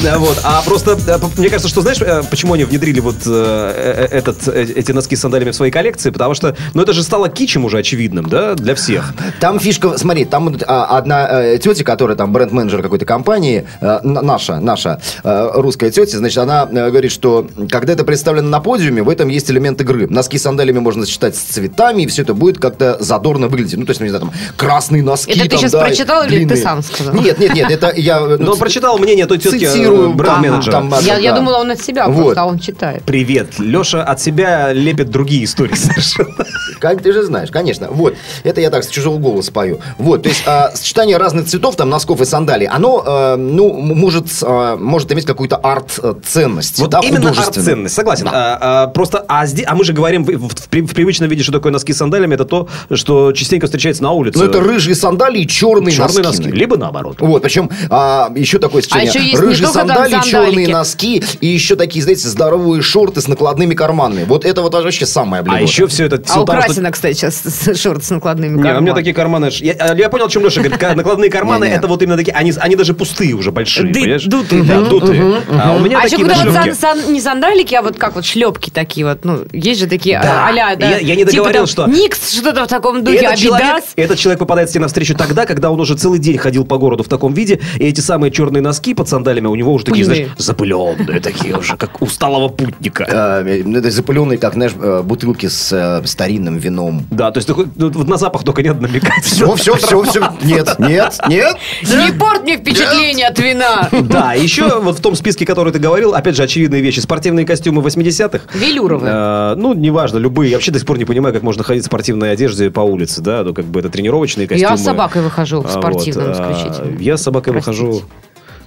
Да, 0.03 0.17
Вот. 0.21 0.39
А 0.43 0.61
просто, 0.63 0.97
э, 1.07 1.17
мне 1.37 1.49
кажется, 1.49 1.67
что 1.67 1.81
знаешь, 1.81 1.99
э, 2.01 2.21
почему 2.29 2.53
они 2.53 2.63
внедрили 2.63 2.99
вот 2.99 3.15
э, 3.25 4.07
этот, 4.11 4.47
эти 4.47 4.91
носки 4.91 5.15
с 5.15 5.21
сандалиями 5.21 5.51
в 5.51 5.55
свои 5.55 5.71
коллекции? 5.71 6.11
Потому 6.11 6.35
что, 6.35 6.55
ну, 6.73 6.83
это 6.83 6.93
же 6.93 7.01
стало 7.03 7.27
кичем 7.29 7.65
уже 7.65 7.79
очевидным, 7.79 8.29
да, 8.29 8.53
для 8.53 8.75
всех. 8.75 9.13
Там 9.39 9.59
фишка, 9.59 9.97
смотри, 9.97 10.25
там 10.25 10.55
а, 10.67 10.97
одна 10.97 11.57
тетя, 11.57 11.83
которая 11.83 12.15
там 12.15 12.31
бренд-менеджер 12.31 12.81
какой-то 12.81 13.05
компании, 13.05 13.67
наша, 13.81 14.59
наша 14.59 15.01
русская 15.23 15.91
тетя, 15.91 16.17
значит, 16.17 16.37
она 16.37 16.65
говорит, 16.65 17.11
что 17.11 17.47
когда 17.69 17.93
это 17.93 18.03
представлено 18.03 18.49
на 18.49 18.59
подиуме, 18.59 19.03
в 19.03 19.09
этом 19.09 19.29
есть 19.29 19.49
элемент 19.49 19.81
игры. 19.81 20.07
Носки 20.07 20.37
с 20.37 20.43
сандалиями 20.43 20.79
можно 20.79 21.05
сочетать 21.05 21.35
с 21.35 21.39
цветами, 21.39 22.03
и 22.03 22.07
все 22.07 22.21
это 22.21 22.33
будет 22.33 22.59
как-то 22.59 22.97
задорно 22.99 23.47
выглядеть. 23.47 23.77
Ну, 23.77 23.85
то 23.85 23.91
есть, 23.91 23.99
ну, 23.99 24.05
не 24.05 24.09
знаю, 24.09 24.25
там, 24.25 24.33
красные 24.57 25.03
носки. 25.03 25.31
Это 25.31 25.43
ты 25.43 25.49
там, 25.49 25.59
щас 25.59 25.71
да, 25.71 25.85
прочитал 25.85 26.23
или 26.23 26.29
ты 26.29 26.37
длинные. 26.37 26.57
сам 26.57 26.81
сказал? 26.83 27.13
Нет, 27.15 27.39
нет, 27.39 27.53
нет, 27.53 27.71
это 27.71 27.93
я... 27.95 28.19
Но 28.19 28.51
он 28.51 28.57
прочитал 28.71 28.97
мнение 28.97 29.25
той 29.25 29.37
тетки, 29.37 29.65
Цитирую, 29.65 30.11
э, 30.11 30.13
бренд-менеджера. 30.13 30.71
там, 30.71 30.89
там, 30.89 31.03
Я, 31.03 31.17
я 31.17 31.31
да. 31.31 31.37
думала, 31.39 31.57
он 31.57 31.71
от 31.71 31.81
себя, 31.81 32.07
Вот. 32.07 32.23
просто 32.23 32.41
а 32.41 32.45
он 32.45 32.59
читает. 32.59 33.03
Привет. 33.05 33.59
Леша 33.59 34.03
от 34.03 34.19
себя 34.21 34.71
лепит 34.73 35.09
другие 35.09 35.43
истории 35.43 35.75
совершенно. 35.75 36.45
Как 36.81 37.01
ты 37.03 37.13
же 37.13 37.23
знаешь, 37.23 37.49
конечно. 37.51 37.87
Вот. 37.91 38.15
Это 38.43 38.59
я 38.59 38.69
так 38.71 38.83
с 38.83 38.87
чужого 38.89 39.19
голоса 39.19 39.51
пою. 39.51 39.79
Вот. 39.99 40.23
То 40.23 40.29
есть 40.29 40.43
а, 40.47 40.71
сочетание 40.73 41.17
разных 41.17 41.45
цветов, 41.47 41.75
там, 41.75 41.89
носков 41.89 42.19
и 42.21 42.25
сандалий, 42.25 42.65
оно, 42.67 43.03
э, 43.05 43.35
ну, 43.37 43.71
может, 43.73 44.25
а, 44.41 44.75
может 44.77 45.11
иметь 45.11 45.25
какую-то 45.25 45.57
арт-ценность. 45.57 46.79
Вот 46.79 46.89
да, 46.89 46.99
именно 47.03 47.29
арт-ценность, 47.29 47.93
согласен. 47.95 48.27
А, 48.31 48.57
а, 48.61 48.87
просто, 48.87 49.23
а, 49.27 49.45
зде- 49.45 49.63
а 49.65 49.75
мы 49.75 49.83
же 49.83 49.93
говорим 49.93 50.23
в, 50.23 50.29
в- 50.31 50.47
в 50.55 50.69
при- 50.69 50.81
в 50.81 50.93
привычном 50.93 51.29
виде, 51.29 51.43
что 51.43 51.51
такое 51.51 51.71
носки 51.71 51.93
с 51.93 51.97
сандалиями, 51.97 52.33
это 52.35 52.45
то, 52.45 52.67
что 52.93 53.31
частенько 53.31 53.67
встречается 53.67 54.03
на 54.03 54.11
улице. 54.11 54.39
Ну, 54.39 54.45
это 54.45 54.59
рыжие 54.59 54.95
сандалии 54.95 55.41
и 55.43 55.47
черные, 55.47 55.95
черные 55.95 56.23
носки. 56.23 56.43
носки. 56.45 56.51
Либо 56.57 56.77
наоборот. 56.77 57.17
Вот, 57.19 57.43
причем 57.43 57.69
а, 57.89 58.31
еще 58.35 58.57
такое 58.57 58.81
сочетание. 58.81 59.09
еще 59.09 59.23
есть 59.23 59.39
рыжие 59.39 59.65
там 59.65 59.73
сандалии, 59.73 60.17
черные 60.23 60.67
носки 60.67 61.23
и 61.41 61.47
еще 61.47 61.75
такие, 61.75 62.01
знаете, 62.01 62.27
здоровые 62.27 62.81
шорты 62.81 63.21
с 63.21 63.27
накладными 63.27 63.75
карманами. 63.75 64.23
Вот 64.23 64.45
это 64.45 64.61
вот 64.63 64.73
вообще 64.73 65.05
самое 65.05 65.41
А 65.41 65.43
блюдо. 65.43 65.59
еще 65.61 65.85
все 65.87 66.05
это... 66.05 66.15
А 66.17 66.23
всё 66.23 66.45
что- 66.71 66.81
Красина, 66.81 66.91
кстати, 66.91 67.13
сейчас 67.15 67.79
шорт 67.79 68.03
с 68.03 68.09
накладными 68.09 68.51
Не, 68.51 68.55
у 68.55 68.59
меня 68.59 68.71
карманами. 68.73 68.95
такие 68.95 69.13
карманы... 69.13 69.49
Я, 69.59 69.73
а, 69.73 69.95
я 69.95 70.09
понял, 70.09 70.25
о 70.25 70.29
чем 70.29 70.43
Леша 70.43 70.61
говорит. 70.61 70.81
Накладные 70.95 71.29
карманы, 71.29 71.65
это 71.65 71.87
вот 71.87 72.01
именно 72.01 72.17
такие... 72.17 72.33
Они, 72.33 72.53
они 72.57 72.75
даже 72.75 72.93
пустые 72.93 73.33
уже, 73.33 73.51
большие, 73.51 73.91
Ды- 73.91 73.99
понимаешь? 74.01 74.23
дутые, 74.25 74.63
Да, 74.63 74.81
да. 74.81 74.89
дутые. 74.89 75.35
А 75.61 75.73
у 75.75 75.79
меня 75.79 75.99
А 75.99 76.05
еще 76.05 76.17
такие 76.17 76.27
когда 76.29 76.43
на 76.51 76.61
вот 76.63 77.09
не 77.09 77.21
сандалики, 77.21 77.75
а 77.75 77.81
вот 77.81 77.97
как 77.97 78.15
вот 78.15 78.25
шлепки 78.25 78.69
такие 78.69 79.05
вот, 79.05 79.25
ну, 79.25 79.39
есть 79.51 79.79
же 79.79 79.87
такие 79.87 80.19
Да. 80.21 80.45
а- 80.45 80.47
а-ля, 80.49 80.75
да. 80.75 80.89
Я- 80.89 80.97
я 80.99 81.15
не 81.15 81.21
Типа 81.25 81.31
договорил, 81.31 81.61
там 81.61 81.67
что- 81.67 81.87
Никс, 81.87 82.31
что-то 82.33 82.63
в 82.65 82.67
таком 82.67 83.03
духе, 83.03 83.17
этот 83.17 83.35
человек, 83.37 83.83
этот 83.95 84.17
человек 84.17 84.39
попадает 84.39 84.69
тебе 84.69 84.81
навстречу 84.81 85.15
тогда, 85.15 85.45
когда 85.45 85.71
он 85.71 85.79
уже 85.79 85.95
целый 85.95 86.19
день 86.19 86.37
ходил 86.37 86.65
по 86.65 86.77
городу 86.77 87.03
в 87.03 87.07
таком 87.07 87.33
виде, 87.33 87.59
и 87.77 87.85
эти 87.85 87.99
самые 88.01 88.31
черные 88.31 88.61
носки 88.61 88.93
под 88.93 89.09
сандалями 89.09 89.47
у 89.47 89.55
него 89.55 89.73
уже 89.73 89.85
такие, 89.85 90.05
Пыльные. 90.05 90.25
знаешь, 90.25 90.39
запыленные 90.39 91.19
такие 91.19 91.55
уже, 91.57 91.77
как 91.77 92.01
усталого 92.01 92.47
путника. 92.49 93.43
Ну, 93.65 93.77
это 93.77 93.89
запыленные, 93.91 94.37
как, 94.37 94.53
знаешь, 94.53 94.71
э, 94.79 95.01
бутылки 95.03 95.47
с 95.47 95.71
э, 95.71 96.05
старинным 96.07 96.57
вином. 96.61 97.05
Да, 97.11 97.31
то 97.31 97.37
есть 97.39 97.47
ты 97.47 97.53
хоть- 97.53 97.67
ну, 97.75 97.89
вот 97.89 98.07
на 98.07 98.17
запах 98.17 98.43
только 98.43 98.61
не 98.63 98.69
надо 98.69 98.83
намекать. 98.83 99.23
Все, 99.23 99.53
все, 99.55 99.75
все, 99.75 100.03
все. 100.03 100.33
Нет, 100.43 100.75
нет, 100.79 101.19
нет. 101.27 101.55
Не 101.83 102.13
порт 102.13 102.43
мне 102.43 102.57
впечатление 102.57 103.27
от 103.27 103.39
вина. 103.39 103.89
Да, 103.91 104.33
еще 104.33 104.79
вот 104.79 104.97
в 104.97 105.01
том 105.01 105.15
списке, 105.15 105.45
который 105.45 105.73
ты 105.73 105.79
говорил, 105.79 106.13
опять 106.13 106.35
же, 106.35 106.43
очевидные 106.43 106.81
вещи. 106.81 106.99
Спортивные 106.99 107.45
костюмы 107.45 107.81
80-х. 107.81 108.45
Велюровые. 108.53 109.11
Э, 109.13 109.55
ну, 109.55 109.73
неважно, 109.73 110.17
любые. 110.17 110.51
Я 110.51 110.57
вообще 110.57 110.71
до 110.71 110.79
сих 110.79 110.87
пор 110.87 110.97
не 110.97 111.05
понимаю, 111.05 111.33
как 111.33 111.43
можно 111.43 111.63
ходить 111.63 111.83
в 111.83 111.87
спортивной 111.87 112.31
одежде 112.31 112.69
по 112.71 112.81
улице, 112.81 113.21
да, 113.21 113.43
ну, 113.43 113.53
как 113.53 113.65
бы 113.65 113.79
это 113.79 113.89
тренировочные 113.89 114.47
костюмы. 114.47 114.71
Я 114.71 114.77
с 114.77 114.83
собакой 114.83 115.21
выхожу 115.21 115.61
в 115.61 115.65
А, 115.65 115.69
спортивном 115.69 116.27
а, 116.29 116.33
исключительно. 116.33 116.99
Я 116.99 117.17
с 117.17 117.23
собакой 117.23 117.53
выхожу... 117.53 118.01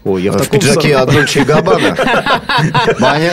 Ой, 0.05 0.23
я 0.23 0.33
в, 0.33 0.37
В 0.37 0.39
таком 0.39 0.61
пиджаке 0.61 0.97
от 0.97 1.11
Дольче 1.11 1.41
и 1.41 1.45
Габбана. 1.45 1.97
Маня. 2.99 3.33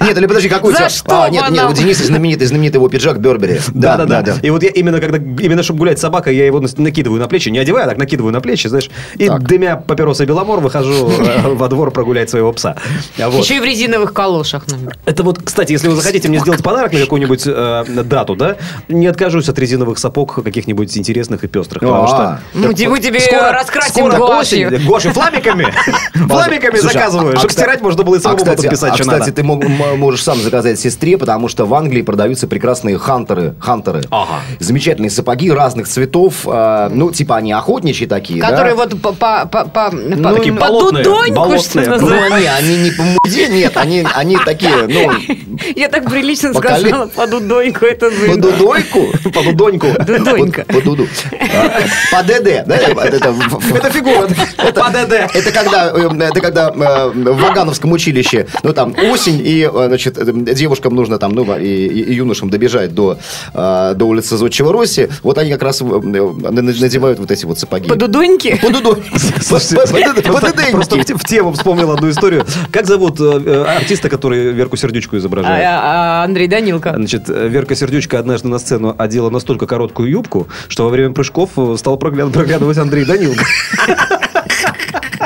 Нет, 0.00 0.18
или 0.18 0.26
подожди, 0.26 0.48
какой 0.48 0.72
у 0.72 0.76
тебя? 0.76 0.90
что 0.90 1.24
А, 1.24 1.30
нет, 1.30 1.48
нет, 1.50 1.64
у 1.68 1.72
Дениса 1.72 2.04
знаменитый, 2.04 2.46
знаменитый 2.46 2.78
его 2.78 2.88
пиджак 2.88 3.18
Бербери. 3.18 3.60
Да, 3.68 3.96
да, 3.96 4.20
да, 4.20 4.36
И 4.42 4.50
вот 4.50 4.62
я 4.62 4.68
именно 4.68 5.00
когда, 5.00 5.16
именно 5.16 5.62
чтобы 5.62 5.78
гулять 5.80 5.98
с 5.98 6.02
собакой, 6.02 6.36
я 6.36 6.44
его 6.44 6.60
накидываю 6.60 7.18
на 7.18 7.28
плечи, 7.28 7.48
не 7.48 7.58
одеваю, 7.58 7.86
а 7.86 7.88
так 7.88 7.98
накидываю 7.98 8.32
на 8.32 8.40
плечи, 8.40 8.66
знаешь, 8.66 8.90
и 9.16 9.28
дымя 9.28 9.76
папироса 9.76 10.26
Беломор 10.26 10.60
выхожу 10.60 11.10
э, 11.10 11.48
во 11.54 11.68
двор 11.68 11.90
прогулять 11.90 12.28
своего 12.28 12.52
пса. 12.52 12.76
А. 13.18 13.30
Еще 13.30 13.56
и 13.56 13.60
в 13.60 13.64
резиновых 13.64 14.12
калошах, 14.12 14.66
наверное. 14.66 14.96
Это 15.06 15.22
вот, 15.22 15.40
кстати, 15.42 15.72
если 15.72 15.88
вы 15.88 15.96
захотите 15.96 16.28
мне 16.28 16.40
сделать 16.40 16.62
подарок 16.62 16.92
на 16.92 17.00
какую-нибудь 17.00 17.42
э, 17.46 17.84
дату, 18.04 18.36
да, 18.36 18.56
не 18.88 19.06
откажусь 19.06 19.48
от 19.48 19.58
резиновых 19.58 19.98
сапог 19.98 20.42
каких-нибудь 20.44 20.94
интересных 20.96 21.44
и 21.44 21.46
пестрых, 21.46 21.80
потому 21.80 22.04
А. 22.04 22.08
что... 22.08 22.40
Мы 22.58 22.74
те- 22.74 22.88
мы 22.88 23.00
тебе 23.00 23.20
раскрасим 23.50 24.04
осень. 24.04 24.84
Гуашью 24.84 25.12
фламиками. 25.12 25.72
Фламиками 26.28 26.78
заказываю, 26.78 27.30
а- 27.30 27.32
а 27.34 27.36
чтобы 27.38 27.48
кста- 27.52 27.52
стирать 27.52 27.80
можно 27.82 28.02
было 28.02 28.16
и 28.16 28.18
а, 28.18 28.20
самому 28.22 28.38
кстати, 28.38 28.62
подписать, 28.62 28.92
а, 28.92 28.94
что 28.94 29.02
кстати, 29.04 29.20
надо. 29.20 29.32
ты 29.32 29.42
мог- 29.42 29.64
м- 29.64 29.98
можешь 29.98 30.22
сам 30.22 30.38
заказать 30.38 30.78
сестре, 30.78 31.18
потому 31.18 31.48
что 31.48 31.66
в 31.66 31.74
Англии 31.74 32.02
продаются 32.02 32.46
прекрасные 32.46 32.98
хантеры. 32.98 33.54
Хантеры. 33.60 34.02
Ага. 34.10 34.40
Замечательные 34.58 35.10
сапоги 35.10 35.50
разных 35.50 35.88
цветов. 35.88 36.46
а, 36.46 36.88
ну, 36.90 37.10
типа 37.10 37.36
они 37.36 37.52
охотничьи 37.52 38.06
такие? 38.06 38.40
Которые 38.40 38.74
вот 38.74 39.00
по, 39.00 39.12
по, 39.12 39.46
по, 39.46 39.64
по, 39.64 39.90
по- 39.90 40.34
такие 40.34 40.52
по 40.54 40.60
болотные, 40.60 41.04
дудоньку, 41.04 41.34
болотные. 41.34 41.84
что 41.84 41.98
Ну, 41.98 42.22
они, 42.32 42.46
они 42.46 42.76
не 42.84 42.90
по 42.90 43.02
муде, 43.02 43.48
нет, 43.50 43.76
они, 43.76 44.06
они 44.14 44.36
такие, 44.44 44.86
ну, 44.88 45.12
Я 45.76 45.88
так 45.88 46.08
прилично 46.10 46.52
сказала, 46.54 47.06
по 47.06 47.26
дудоньку. 47.26 47.84
Это 47.84 48.10
по 48.10 48.36
дудойку. 48.36 49.00
По 49.32 49.42
дудоньку. 49.42 49.86
Дудонька. 50.06 50.64
По, 50.66 50.74
по 50.74 50.80
дуду. 50.80 51.06
А, 51.32 51.80
По 52.16 52.22
ДД, 52.22 52.64
да? 52.66 52.76
Это, 52.76 53.90
фигура. 53.90 54.28
По 54.72 54.90
ДД. 54.90 55.12
Это 55.34 55.50
когда, 55.52 55.91
это 55.92 56.40
когда 56.40 56.68
э, 56.70 57.08
в 57.10 57.40
Вагановском 57.40 57.92
училище, 57.92 58.46
ну 58.62 58.72
там 58.72 58.94
осень, 59.10 59.40
и, 59.44 59.68
э, 59.72 59.84
значит, 59.88 60.18
э, 60.18 60.32
девушкам 60.54 60.94
нужно 60.94 61.18
там, 61.18 61.32
ну, 61.32 61.56
и, 61.58 62.12
юношам 62.14 62.50
добежать 62.50 62.94
до, 62.94 63.18
э, 63.54 63.92
до 63.96 64.04
улицы 64.04 64.36
Зодчего 64.36 64.72
Росси, 64.72 65.08
вот 65.22 65.38
они 65.38 65.50
как 65.52 65.62
раз 65.62 65.82
э, 65.82 65.84
э, 65.84 66.50
надевают 66.50 67.18
вот 67.18 67.30
эти 67.30 67.44
вот 67.44 67.58
сапоги. 67.58 67.88
По 67.88 67.96
дудоньке? 67.96 68.56
По 68.56 68.70
дуду. 68.70 68.98
Слушайте, 69.40 69.76
По- 69.76 70.32
по- 70.32 70.40
по- 70.40 70.52
по 70.52 70.70
просто, 70.72 70.96
в, 70.96 71.04
те- 71.04 71.14
в 71.14 71.24
тему 71.24 71.52
вспомнил 71.52 71.90
одну 71.92 72.10
историю. 72.10 72.44
Как 72.70 72.86
зовут 72.86 73.20
э, 73.20 73.40
э, 73.44 73.64
артиста, 73.64 74.08
который 74.08 74.52
Верку 74.52 74.76
Сердючку 74.76 75.16
изображает? 75.16 75.64
А, 75.66 76.20
а, 76.22 76.24
Андрей 76.24 76.48
Данилко. 76.48 76.92
Значит, 76.96 77.28
э, 77.28 77.48
Верка 77.48 77.74
Сердючка 77.74 78.18
однажды 78.18 78.48
на 78.48 78.58
сцену 78.58 78.94
одела 78.98 79.30
настолько 79.30 79.66
короткую 79.66 80.08
юбку, 80.10 80.48
что 80.68 80.84
во 80.84 80.90
время 80.90 81.12
прыжков 81.14 81.50
э, 81.56 81.76
стал 81.78 81.96
прогля- 81.98 82.30
проглядывать 82.30 82.78
Андрей 82.78 83.04
Данилко. 83.04 83.44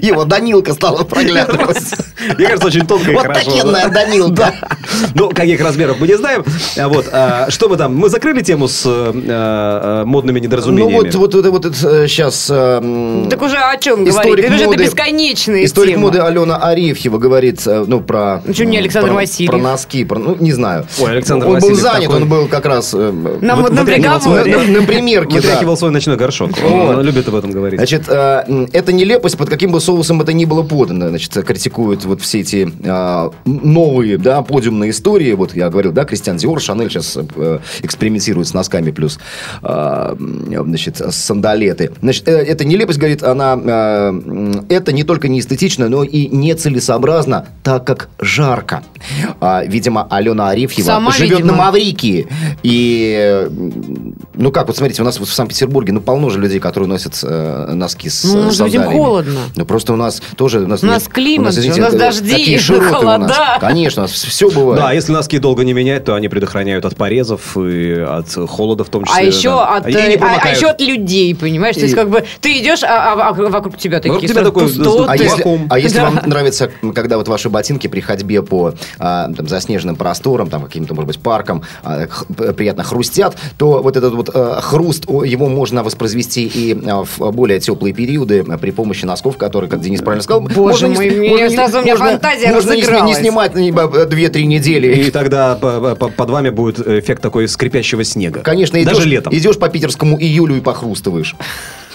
Его 0.00 0.24
Данилка 0.24 0.74
стала 0.74 1.04
проглядывать. 1.04 1.78
Мне 2.36 2.46
кажется, 2.46 2.66
очень 2.66 2.86
тонко 2.86 3.10
и 3.10 3.14
Вот 3.14 3.22
хорошо. 3.22 3.50
такенная 3.50 3.88
Данилка. 3.88 4.54
Ну, 5.14 5.30
каких 5.30 5.60
размеров 5.60 5.96
мы 6.00 6.06
не 6.06 6.16
знаем. 6.16 6.44
А 6.78 6.88
Вот. 6.88 7.06
а 7.12 7.46
Что 7.50 7.68
мы 7.68 7.76
там? 7.76 7.94
Мы 7.96 8.08
закрыли 8.08 8.42
тему 8.42 8.68
с 8.68 8.82
э, 8.86 9.12
э, 9.14 10.04
модными 10.04 10.38
Ну 10.38 10.44
недоразумениями. 10.44 10.94
вот, 10.94 11.14
вот, 11.14 11.34
вот, 11.34 11.46
вот 11.46 11.64
это 11.66 12.08
сейчас... 12.08 12.46
Так 12.46 13.42
уже 13.42 13.56
о 13.56 13.76
чем 13.78 14.04
говорить? 14.04 14.14
Историк 14.14 14.44
Это 14.44 14.54
же 14.54 14.62
это 14.64 14.70
моды- 14.72 14.84
бесконечные 14.84 15.64
Историк 15.64 15.96
моды 15.98 16.18
Алена 16.20 16.56
Арефьева 16.56 17.18
говорит, 17.18 17.66
э, 17.66 17.84
ну, 17.86 18.00
про... 18.00 18.42
Ну, 18.44 18.64
не 18.64 18.78
Александр 18.78 19.12
Васильев? 19.12 19.50
Про 19.50 19.58
носки, 19.58 20.04
про, 20.04 20.18
ну, 20.18 20.36
не 20.38 20.52
знаю. 20.52 20.86
Ой, 21.00 21.10
Александр 21.12 21.46
Он 21.46 21.58
был 21.60 21.74
занят, 21.74 22.10
он 22.12 22.28
был 22.28 22.46
как 22.48 22.66
раз... 22.66 22.92
э, 22.94 23.10
На 23.40 23.54
Вот 23.56 23.62
модном 23.70 23.86
приговоре. 23.86 24.56
на, 24.56 24.82
примерке, 24.82 25.36
да. 25.40 25.48
Вытряхивал 25.48 25.76
свой 25.76 25.90
ночной 25.90 26.16
горшок. 26.16 26.50
Он 26.64 27.00
любит 27.02 27.28
об 27.28 27.34
этом 27.34 27.50
говорить. 27.50 27.78
Значит, 27.78 28.04
э, 28.08 28.66
эта 28.72 28.92
нелепость 28.92 29.36
под 29.36 29.48
каким 29.50 29.72
бы 29.72 29.80
соусом 29.88 30.20
это 30.20 30.34
ни 30.34 30.44
было 30.44 30.62
подано, 30.62 31.08
значит, 31.08 31.32
критикуют 31.32 32.04
вот 32.04 32.20
все 32.20 32.40
эти 32.40 32.70
а, 32.84 33.30
новые, 33.46 34.18
да, 34.18 34.42
подиумные 34.42 34.90
истории. 34.90 35.32
Вот 35.32 35.56
я 35.56 35.70
говорил, 35.70 35.92
да, 35.92 36.04
Кристиан 36.04 36.36
Диор, 36.36 36.60
Шанель 36.60 36.90
сейчас 36.90 37.16
э, 37.16 37.58
экспериментирует 37.80 38.48
с 38.48 38.52
носками 38.52 38.90
плюс, 38.90 39.18
а, 39.62 40.14
значит, 40.18 41.00
сандалеты. 41.10 41.92
Значит, 42.02 42.28
э, 42.28 42.32
эта 42.32 42.66
нелепость, 42.66 42.98
говорит, 42.98 43.22
она, 43.22 43.58
э, 43.58 44.52
это 44.68 44.92
не 44.92 45.04
только 45.04 45.28
не 45.28 45.40
эстетично, 45.40 45.88
но 45.88 46.04
и 46.04 46.28
нецелесообразно, 46.28 47.46
так 47.62 47.86
как 47.86 48.10
жарко. 48.18 48.82
А, 49.40 49.64
видимо, 49.64 50.06
Алена 50.10 50.50
Арефьева 50.50 50.86
Сама, 50.86 51.12
живет 51.12 51.38
видимо. 51.38 51.52
на 51.52 51.58
Маврикии. 51.58 52.26
И, 52.62 53.16
э, 53.18 53.48
ну 54.38 54.52
как, 54.52 54.66
вот 54.68 54.76
смотрите, 54.76 55.02
у 55.02 55.04
нас 55.04 55.18
вот 55.18 55.28
в 55.28 55.32
Санкт-Петербурге, 55.34 55.92
ну, 55.92 56.00
полно 56.00 56.30
же 56.30 56.38
людей, 56.40 56.60
которые 56.60 56.88
носят 56.88 57.18
э, 57.22 57.72
носки 57.74 58.08
с 58.08 58.24
Ну, 58.24 58.38
э, 58.40 58.44
может 58.44 58.62
быть, 58.62 58.74
им 58.74 58.80
сандалиями. 58.82 59.04
холодно. 59.04 59.40
Ну, 59.56 59.66
просто 59.66 59.92
у 59.92 59.96
нас 59.96 60.22
тоже... 60.36 60.60
У 60.60 60.66
нас, 60.68 60.82
У 60.82 60.86
нас 60.86 61.08
климат 61.08 61.54
же, 61.54 61.70
у 61.72 61.76
нас 61.80 61.92
э, 61.94 61.98
дожди, 61.98 62.30
такие 62.30 62.58
широты 62.58 62.86
у 62.86 63.02
нас. 63.02 63.02
холода. 63.02 63.58
Конечно, 63.60 64.02
у 64.02 64.04
нас 64.04 64.12
все 64.12 64.48
бывает. 64.50 64.80
Да, 64.80 64.92
если 64.92 65.12
носки 65.12 65.38
долго 65.38 65.64
не 65.64 65.72
менять, 65.72 66.04
то 66.04 66.14
они 66.14 66.28
предохраняют 66.28 66.84
от 66.84 66.96
порезов 66.96 67.56
и 67.56 67.92
от 68.00 68.28
холода 68.48 68.84
в 68.84 68.88
том 68.88 69.04
числе. 69.04 69.20
А 69.20 69.24
еще, 69.26 69.50
да. 69.50 69.76
от, 69.78 69.88
И 69.88 69.92
э, 69.92 70.18
а, 70.20 70.38
а 70.42 70.48
еще 70.50 70.68
от 70.68 70.80
людей, 70.80 71.34
понимаешь? 71.34 71.74
То 71.74 71.82
есть, 71.82 71.94
И- 71.94 71.96
как 71.96 72.08
бы 72.08 72.24
ты 72.40 72.58
идешь, 72.60 72.82
а, 72.84 73.14
а- 73.14 73.28
а 73.30 73.32
вокруг 73.32 73.76
тебя 73.76 73.98
такие 73.98 74.12
Вокруг 74.14 74.30
тебя 74.30 74.42
такой 74.44 74.62
пустоты. 74.64 75.04
А 75.08 75.16
если, 75.16 75.66
а 75.68 75.78
если 75.78 75.96
Да. 75.98 76.04
вам 76.10 76.20
нравится, 76.26 76.70
когда 76.94 77.18
вот 77.18 77.26
ваши 77.28 77.48
ботинки 77.50 77.86
при 77.88 78.00
ходьбе 78.00 78.42
по 78.42 78.72
а, 79.00 79.32
там, 79.32 79.48
заснеженным 79.48 79.96
просторам, 79.96 80.48
там 80.48 80.62
каким-то, 80.64 80.94
может 80.94 81.06
быть, 81.08 81.18
паркам 81.20 81.62
а, 81.82 82.06
х- 82.06 82.24
приятно 82.52 82.84
хрустят, 82.84 83.36
то 83.58 83.82
вот 83.82 83.96
этот 83.96 84.14
вот 84.14 84.27
а, 84.32 84.60
хруст, 84.60 85.04
о, 85.06 85.24
его 85.24 85.48
можно 85.48 85.82
воспроизвести 85.82 86.46
и 86.46 86.78
а, 86.88 87.04
в 87.04 87.30
более 87.32 87.60
теплые 87.60 87.92
периоды 87.94 88.44
а, 88.48 88.58
при 88.58 88.70
помощи 88.70 89.04
носков, 89.04 89.36
которые, 89.36 89.70
как 89.70 89.80
Денис 89.80 90.00
правильно 90.00 90.22
сказал, 90.22 90.42
Боже 90.42 90.88
можно 90.88 90.88
мой, 90.88 91.10
не, 91.10 91.34
мне 91.34 91.50
сразу 91.50 91.78
у 91.78 91.82
меня 91.82 91.94
можно- 91.96 92.10
фантазия 92.12 92.52
можно 92.52 92.72
не, 92.72 93.06
не 93.06 93.14
снимать 93.14 93.54
ну, 93.54 93.60
не, 93.60 93.70
а, 93.72 94.06
две-три 94.06 94.46
недели. 94.46 94.94
И 95.06 95.10
тогда 95.10 95.54
по- 95.56 95.94
по- 95.94 96.08
под 96.08 96.30
вами 96.30 96.50
будет 96.50 96.80
эффект 96.80 97.22
такой 97.22 97.48
скрипящего 97.48 98.04
снега. 98.04 98.40
Конечно, 98.40 98.76
идешь, 98.82 98.94
Даже 98.96 99.08
летом. 99.08 99.34
идешь 99.34 99.58
по 99.58 99.68
питерскому 99.68 100.18
июлю 100.20 100.56
и 100.56 100.60
похрустываешь. 100.60 101.34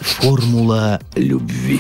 Формула 0.02 1.00
любви. 1.16 1.80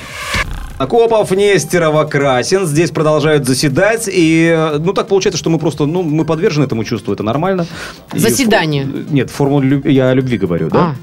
Акопов, 0.77 1.31
Нестерова, 1.31 2.03
Красин 2.05 2.65
здесь 2.65 2.89
продолжают 2.91 3.45
заседать. 3.47 4.09
И, 4.11 4.71
ну, 4.79 4.93
так 4.93 5.07
получается, 5.07 5.37
что 5.37 5.49
мы 5.49 5.59
просто, 5.59 5.85
ну, 5.85 6.01
мы 6.03 6.25
подвержены 6.25 6.65
этому 6.65 6.83
чувству, 6.83 7.13
это 7.13 7.23
нормально. 7.23 7.65
И 8.13 8.19
Заседание. 8.19 8.83
фо- 8.85 9.05
Нет, 9.13 9.29
формулу 9.29 9.61
люб- 9.61 9.85
я 9.85 10.09
о 10.09 10.13
любви 10.13 10.37
говорю, 10.37 10.69
да? 10.69 10.79
А, 10.79 10.95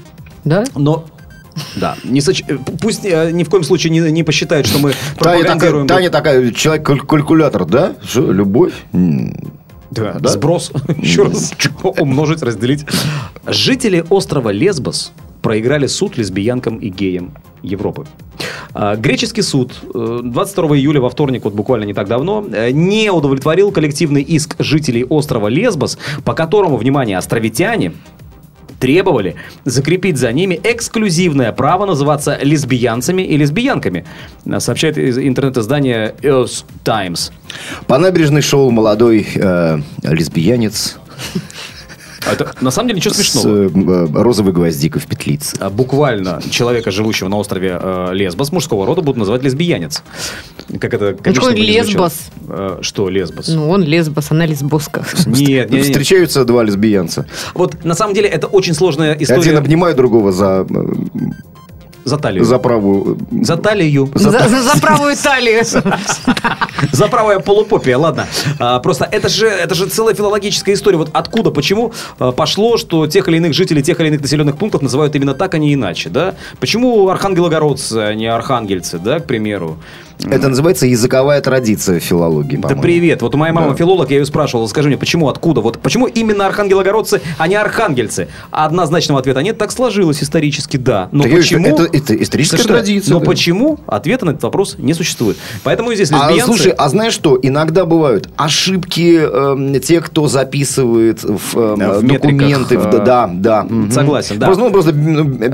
да? 0.43 0.63
Но 0.75 1.05
да, 1.75 1.95
не 2.03 2.19
соч- 2.19 2.43
пусть 2.81 3.05
э, 3.05 3.31
ни 3.31 3.43
в 3.43 3.49
коем 3.49 3.63
случае 3.63 3.91
не, 3.91 3.99
не 4.11 4.23
посчитает, 4.23 4.67
что 4.67 4.79
мы 4.79 4.91
Таня 5.17 5.17
такая, 5.17 5.39
пропагандируем... 5.39 5.87
Таня 5.87 6.09
такая, 6.09 6.51
человек-калькулятор, 6.51 7.65
да? 7.65 7.93
Что, 8.03 8.31
любовь? 8.31 8.73
Да, 8.93 10.13
Да? 10.19 10.29
Сброс. 10.29 10.71
Еще 10.97 11.23
раз. 11.23 11.53
Умножить, 11.83 12.41
разделить. 12.43 12.85
Жители 13.47 14.03
острова 14.09 14.49
Лесбос 14.49 15.11
проиграли 15.41 15.87
суд 15.87 16.17
лесбиянкам 16.17 16.77
и 16.77 16.89
геям 16.89 17.31
Европы. 17.63 18.05
А, 18.73 18.95
Греческий 18.95 19.41
суд 19.41 19.73
э, 19.93 20.19
22 20.23 20.77
июля 20.77 21.01
во 21.01 21.09
вторник, 21.09 21.43
вот 21.43 21.53
буквально 21.53 21.85
не 21.85 21.93
так 21.93 22.07
давно, 22.07 22.45
э, 22.51 22.71
не 22.71 23.11
удовлетворил 23.11 23.71
коллективный 23.71 24.21
иск 24.21 24.55
жителей 24.59 25.05
острова 25.05 25.47
Лесбос, 25.47 25.97
по 26.23 26.33
которому, 26.33 26.77
внимание, 26.77 27.17
островитяне 27.17 27.93
требовали 28.79 29.35
закрепить 29.63 30.17
за 30.17 30.31
ними 30.33 30.59
эксклюзивное 30.63 31.51
право 31.51 31.85
называться 31.85 32.39
лесбиянцами 32.41 33.21
и 33.21 33.37
лесбиянками, 33.37 34.05
э, 34.45 34.59
сообщает 34.59 34.97
из 34.97 35.17
интернет-издание 35.17 36.15
Earth 36.21 36.65
Times. 36.83 37.31
По 37.87 37.97
набережной 37.97 38.41
шел 38.41 38.71
молодой 38.71 39.27
э, 39.35 39.79
лесбиянец 40.03 40.97
Это 42.29 42.53
на 42.61 42.71
самом 42.71 42.89
деле 42.89 42.97
ничего 42.97 43.13
с 43.13 43.17
смешного. 43.17 43.69
э, 43.69 44.21
розовой 44.23 44.53
гвоздикой 44.53 45.01
в 45.01 45.07
петлице. 45.07 45.57
А, 45.59 45.69
буквально 45.69 46.41
человека, 46.49 46.91
живущего 46.91 47.27
на 47.27 47.37
острове 47.37 47.77
э, 47.81 48.09
Лесбос, 48.13 48.51
мужского 48.51 48.85
рода, 48.85 49.01
будут 49.01 49.17
называть 49.17 49.43
лесбиянец. 49.43 50.03
Как 50.79 50.93
это 50.93 51.17
не 51.29 51.35
звучало. 51.35 51.53
лесбос. 51.55 52.13
Э, 52.47 52.77
что 52.81 53.09
лесбос? 53.09 53.47
Ну, 53.47 53.69
он 53.69 53.83
лесбос, 53.83 54.31
она 54.31 54.45
лесбоска. 54.45 55.03
Нет, 55.25 55.39
нет, 55.49 55.71
нет. 55.71 55.85
Встречаются 55.85 56.45
два 56.45 56.63
лесбиянца. 56.63 57.25
Вот 57.53 57.83
на 57.83 57.95
самом 57.95 58.13
деле 58.13 58.27
это 58.27 58.47
очень 58.47 58.73
сложная 58.73 59.13
Один 59.13 59.23
история 59.23 59.57
обнимает 59.57 59.95
другого 59.97 60.31
за, 60.31 60.65
э, 60.69 60.85
за 62.03 62.17
талию. 62.17 62.43
за 62.45 62.57
правую. 62.59 63.17
За 63.41 63.57
талию. 63.57 64.09
За, 64.15 64.31
за- 64.31 64.61
за 64.63 64.81
правую 64.81 65.15
талию. 65.15 65.63
За 66.91 67.07
правое 67.07 67.39
полупопие, 67.39 67.95
ладно. 67.95 68.25
А, 68.59 68.79
просто 68.79 69.05
это 69.05 69.29
же, 69.29 69.47
это 69.47 69.75
же 69.75 69.85
целая 69.85 70.15
филологическая 70.15 70.73
история. 70.73 70.97
Вот 70.97 71.09
откуда, 71.13 71.51
почему 71.51 71.93
а, 72.17 72.31
пошло, 72.31 72.77
что 72.77 73.05
тех 73.05 73.27
или 73.27 73.37
иных 73.37 73.53
жителей 73.53 73.83
тех 73.83 73.99
или 73.99 74.07
иных 74.07 74.21
населенных 74.21 74.57
пунктов 74.57 74.81
называют 74.81 75.15
именно 75.15 75.35
так, 75.35 75.53
а 75.53 75.57
не 75.59 75.73
иначе, 75.75 76.09
да? 76.09 76.33
Почему 76.59 77.07
архангелогородцы, 77.09 77.93
а 77.97 78.13
не 78.15 78.25
архангельцы, 78.25 78.97
да, 78.97 79.19
к 79.19 79.25
примеру? 79.27 79.77
Это 80.29 80.49
называется 80.49 80.85
языковая 80.85 81.41
традиция 81.41 81.99
в 81.99 82.03
филологии, 82.03 82.55
Да 82.57 82.61
по-моему. 82.63 82.81
привет. 82.81 83.21
Вот 83.21 83.33
у 83.35 83.37
моей 83.37 83.53
мамы 83.53 83.71
Да. 83.71 83.75
филолог, 83.75 84.09
я 84.11 84.17
ее 84.19 84.25
спрашивал, 84.25 84.67
скажи 84.67 84.87
мне, 84.87 84.97
почему, 84.97 85.29
откуда? 85.29 85.61
Вот 85.61 85.79
почему 85.79 86.05
именно 86.07 86.45
архангелогородцы, 86.45 87.21
а 87.37 87.47
не 87.47 87.55
архангельцы? 87.55 88.27
А 88.51 88.65
однозначного 88.65 89.19
ответа 89.19 89.41
нет. 89.41 89.57
Так 89.57 89.71
сложилось 89.71 90.21
исторически, 90.21 90.77
да. 90.77 91.09
Но 91.11 91.23
Так 91.23 91.31
я 91.31 91.37
почему? 91.39 91.67
Это, 91.67 91.83
это 91.91 92.15
историческая 92.21 92.57
Слушай, 92.57 92.67
традиция. 92.69 93.13
Но 93.13 93.19
да. 93.19 93.25
почему? 93.25 93.79
Ответа 93.87 94.25
на 94.25 94.31
этот 94.31 94.43
вопрос 94.43 94.75
не 94.77 94.93
существует. 94.93 95.37
Поэтому 95.63 95.91
и 95.91 95.95
здесь 95.95 96.11
А, 96.11 96.27
лесбиянцы... 96.27 96.45
слушай, 96.45 96.71
а 96.71 96.89
знаешь 96.89 97.13
что? 97.13 97.39
Иногда 97.41 97.85
бывают 97.85 98.29
ошибки 98.37 99.17
эм, 99.21 99.79
тех, 99.79 100.05
кто 100.05 100.27
записывает 100.27 101.23
в, 101.23 101.57
эм, 101.57 101.79
Да, 101.79 101.93
в 101.99 102.03
документы. 102.03 102.77
в- 102.77 102.87
э, 102.87 103.03
да, 103.03 103.29
да. 103.33 103.63
мгм. 103.63 103.91
согласен, 103.91 104.37
да. 104.39 104.45
Просто, 104.47 104.63
ну, 104.63 104.71
просто, 104.71 104.91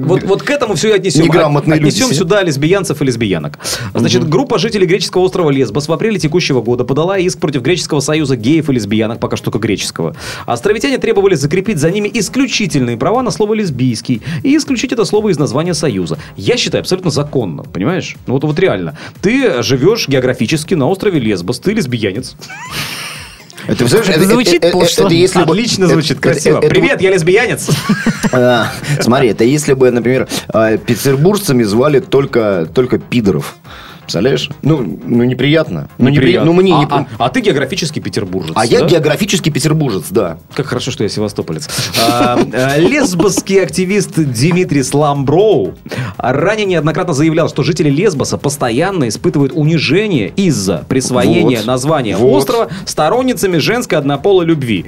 Вот, 0.04 0.24
вот 0.24 0.44
к 0.44 0.50
этому 0.50 0.76
все 0.76 0.90
и 0.90 0.92
отнесем. 0.92 1.24
Неграмотные 1.26 1.80
люди 1.80 1.90
Отнесем 1.90 2.08
сидят. 2.08 2.20
сюда 2.20 2.44
лесбиянцев 2.44 3.02
и 3.02 3.06
лесбиянок. 3.06 3.60
Значит, 3.94 4.28
группа 4.28 4.57
жителей 4.58 4.86
греческого 4.88 5.24
острова 5.24 5.50
Лесбос 5.50 5.88
в 5.88 5.94
апреле 5.94 6.20
текущего 6.20 6.62
года 6.62 6.84
подала 6.84 7.18
иск 7.18 7.40
против 7.40 7.62
греческого 7.62 8.00
союза 8.00 8.36
геев 8.36 8.70
и 8.70 8.74
лесбиянок, 8.74 9.20
пока 9.20 9.36
что 9.38 9.46
только 9.52 9.60
греческого. 9.60 10.16
Островитяне 10.46 10.98
требовали 10.98 11.36
закрепить 11.36 11.78
за 11.80 11.90
ними 11.92 12.10
исключительные 12.14 12.98
права 12.98 13.22
на 13.22 13.32
слово 13.32 13.54
лесбийский 13.56 14.22
и 14.44 14.56
исключить 14.58 14.92
это 14.94 15.06
слово 15.06 15.30
из 15.30 15.38
названия 15.40 15.74
союза. 15.74 16.18
Я 16.36 16.58
считаю 16.58 16.82
абсолютно 16.82 17.12
законно, 17.12 17.64
понимаешь? 17.64 18.16
Ну 18.28 18.34
вот, 18.34 18.44
вот 18.44 18.60
реально. 18.60 18.98
Ты 19.22 19.62
живешь 19.64 20.08
географически 20.08 20.74
на 20.74 20.88
острове 20.88 21.20
Лесбос, 21.20 21.60
ты 21.60 21.74
лесбиянец. 21.74 22.36
Это, 23.66 23.78
представляешь, 23.80 24.16
Это 24.16 24.26
звучит 24.30 24.62
пошло. 24.72 25.06
это 25.08 25.14
если 25.16 25.40
бы- 25.44 25.52
Отлично 25.52 25.86
это- 25.86 25.94
звучит, 25.94 26.12
это- 26.12 26.22
красиво. 26.22 26.60
это- 26.60 26.70
Привет, 26.70 27.02
я 27.02 27.12
лесбиянец. 27.12 27.68
А, 28.32 28.72
Смотри, 29.02 29.30
это 29.30 29.44
если 29.44 29.74
бы, 29.74 29.92
например, 29.92 30.28
а, 30.48 30.78
петербуржцами 30.78 31.64
звали 31.64 32.00
только, 32.00 32.70
только 32.74 32.98
пидоров. 32.98 33.56
Представляешь? 34.08 34.50
Ну, 34.62 35.00
ну 35.04 35.26
неприятно. 35.26 35.90
Ну, 35.98 36.08
непри- 36.08 36.12
Неприятно. 36.14 36.46
ну, 36.46 36.54
мне 36.54 36.74
а, 36.74 36.80
не... 36.80 36.86
а- 36.90 37.08
а 37.18 37.28
ты 37.28 37.42
географический 37.42 38.02
петербуржец. 38.02 38.54
А 38.56 38.66
я 38.66 38.80
да? 38.80 38.88
географический 38.88 39.52
петербуржец, 39.52 40.06
да. 40.12 40.38
Как 40.54 40.68
хорошо, 40.68 40.92
что 40.92 41.04
я 41.04 41.10
севастополец. 41.10 41.68
А, 42.10 42.40
а, 42.54 42.78
Лесбосский 42.78 43.62
активист 43.62 44.14
Димитрий 44.16 44.84
Сламброу 44.84 45.74
ранее 46.18 46.66
неоднократно 46.66 47.14
заявлял, 47.14 47.50
что 47.50 47.64
жители 47.64 47.90
Лесбоса 47.90 48.38
постоянно 48.38 49.10
испытывают 49.10 49.52
унижение 49.54 50.30
из-за 50.38 50.86
присвоения 50.88 51.62
названия 51.64 52.16
острова 52.16 52.70
сторонницами 52.86 53.58
женской 53.58 53.98
однополой 53.98 54.46
любви. 54.46 54.86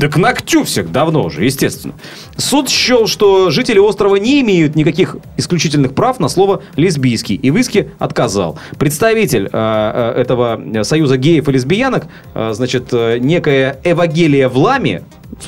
Да 0.00 0.08
к 0.08 0.16
ногтю 0.16 0.64
всех 0.64 0.90
давно 0.90 1.24
уже, 1.24 1.44
естественно. 1.44 1.94
Суд 2.36 2.68
счел, 2.68 3.06
что 3.06 3.50
жители 3.50 3.78
острова 3.78 4.16
не 4.16 4.40
имеют 4.40 4.74
никаких 4.74 5.16
исключительных 5.36 5.94
прав 5.94 6.18
на 6.18 6.28
слово 6.28 6.62
лесбийский 6.74 7.36
и 7.36 7.50
в 7.50 7.56
иске 7.58 7.90
отказал. 8.00 8.55
Представитель 8.78 9.48
а, 9.52 10.14
а, 10.14 10.20
этого 10.20 10.84
союза 10.84 11.16
геев 11.16 11.48
и 11.48 11.52
лесбиянок, 11.52 12.06
значит, 12.34 12.88
э, 12.92 13.18
некая 13.18 13.78
Эвагелия 13.84 14.48
Влами, 14.48 15.02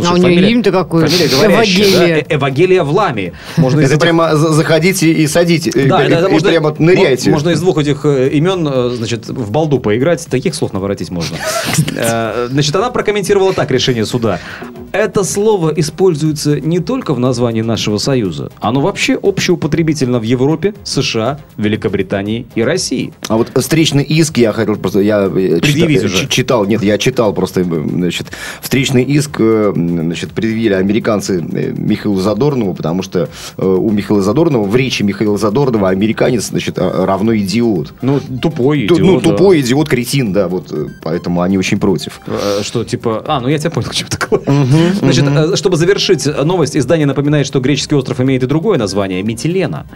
А 0.05 0.15
у 0.15 0.17
нее 0.17 0.51
имя-то 0.51 0.71
какое? 0.71 1.07
Фамилия 1.07 1.29
говорящая, 1.29 1.85
да? 1.85 1.91
Эвагелия. 1.95 2.17
Э- 2.29 2.35
Эвагелия 2.37 2.83
Влами. 2.85 3.33
Можно 3.57 3.81
Это 3.81 3.91
этих- 3.95 4.01
прямо 4.01 4.37
за- 4.37 4.53
заходите 4.53 5.11
и 5.13 5.27
садите. 5.27 5.71
и- 5.71 5.87
да, 5.89 6.05
и, 6.05 6.11
да, 6.11 6.29
и 6.29 6.31
можно, 6.33 6.49
прямо 6.51 6.77
ныряйте. 6.79 7.31
мо- 7.31 7.37
Можно 7.37 7.51
из 7.51 7.61
двух 7.61 7.79
этих 7.79 8.05
э, 8.05 8.29
имен, 8.29 8.69
э, 8.71 8.91
значит, 8.97 9.29
в 9.29 9.51
балду 9.51 9.79
поиграть. 9.81 10.27
Таких 10.31 10.55
слов 10.55 10.73
наворотить 10.73 11.11
можно. 11.11 11.37
Э, 11.97 12.49
Значит, 12.51 12.75
она 12.77 12.91
прокомментировала 12.91 13.53
так 13.53 13.71
решение 13.71 14.05
суда. 14.07 14.39
это 14.93 15.25
слово 15.25 15.73
используется 15.77 16.61
не 16.61 16.79
только 16.81 17.13
в 17.15 17.19
названии 17.21 17.63
нашего 17.63 17.99
союза, 17.99 18.51
оно 18.61 18.81
вообще 18.81 19.15
общеупотребительно 19.21 20.19
в 20.19 20.23
Европе, 20.23 20.75
США, 20.85 21.41
Великобритании 21.57 22.47
и 22.55 22.63
России. 22.63 23.13
А 23.29 23.37
вот 23.37 23.51
встречный 23.55 24.03
иск, 24.05 24.39
я 24.39 24.53
хотел 24.53 24.77
просто, 24.77 25.01
я 25.01 25.25
э, 25.27 25.59
Предъявить 25.61 26.03
чита- 26.03 26.07
уже. 26.07 26.21
ч- 26.23 26.29
читал, 26.29 26.65
нет, 26.67 26.83
я 26.83 26.99
читал 26.99 27.33
просто, 27.33 27.61
э, 27.61 27.65
значит, 27.65 28.29
встречный 28.61 29.03
иск, 29.05 29.37
э, 29.41 29.68
значит, 29.75 30.33
предъявили 30.33 30.75
американцы 30.75 31.39
э, 31.41 31.73
Михаилу 31.77 32.19
Задорнову, 32.21 32.75
потому 32.75 33.03
что 33.03 33.29
э, 33.57 33.65
у 33.65 33.91
Михаила 33.91 34.23
Задорнова, 34.23 34.67
в 34.67 34.77
речи 34.77 35.03
Михаила 35.03 35.39
Задорнова 35.39 35.91
американец, 35.91 36.49
значит, 36.49 36.79
э, 36.79 37.05
равно 37.05 37.37
идиот. 37.37 37.95
Ну, 38.03 38.21
тупой 38.21 38.87
Ту- 38.87 38.97
идиот. 38.97 39.07
ну, 39.07 39.21
да. 39.21 39.31
тупой 39.31 39.61
идиот, 39.61 39.89
кретин, 39.89 40.33
да, 40.33 40.49
вот, 40.49 40.73
э, 40.73 40.87
поэтому 41.03 41.43
они 41.43 41.59
очень 41.59 41.79
против. 41.79 42.21
Э, 42.27 42.63
Что, 42.63 42.85
типа... 42.85 43.25
А, 43.27 43.41
ну 43.41 43.49
я 43.49 43.59
тебя 43.59 43.71
понял, 43.71 43.93
что 43.93 44.11
такое. 44.11 44.41
Значит, 44.99 45.59
чтобы 45.59 45.77
завершить 45.77 46.27
новость, 46.45 46.77
издание 46.77 47.07
напоминает, 47.07 47.47
что 47.47 47.61
греческий 47.61 47.95
остров 47.95 48.21
имеет 48.21 48.43
и 48.43 48.47
другое 48.47 48.79
название– 48.79 49.23
Метилена. 49.29 49.87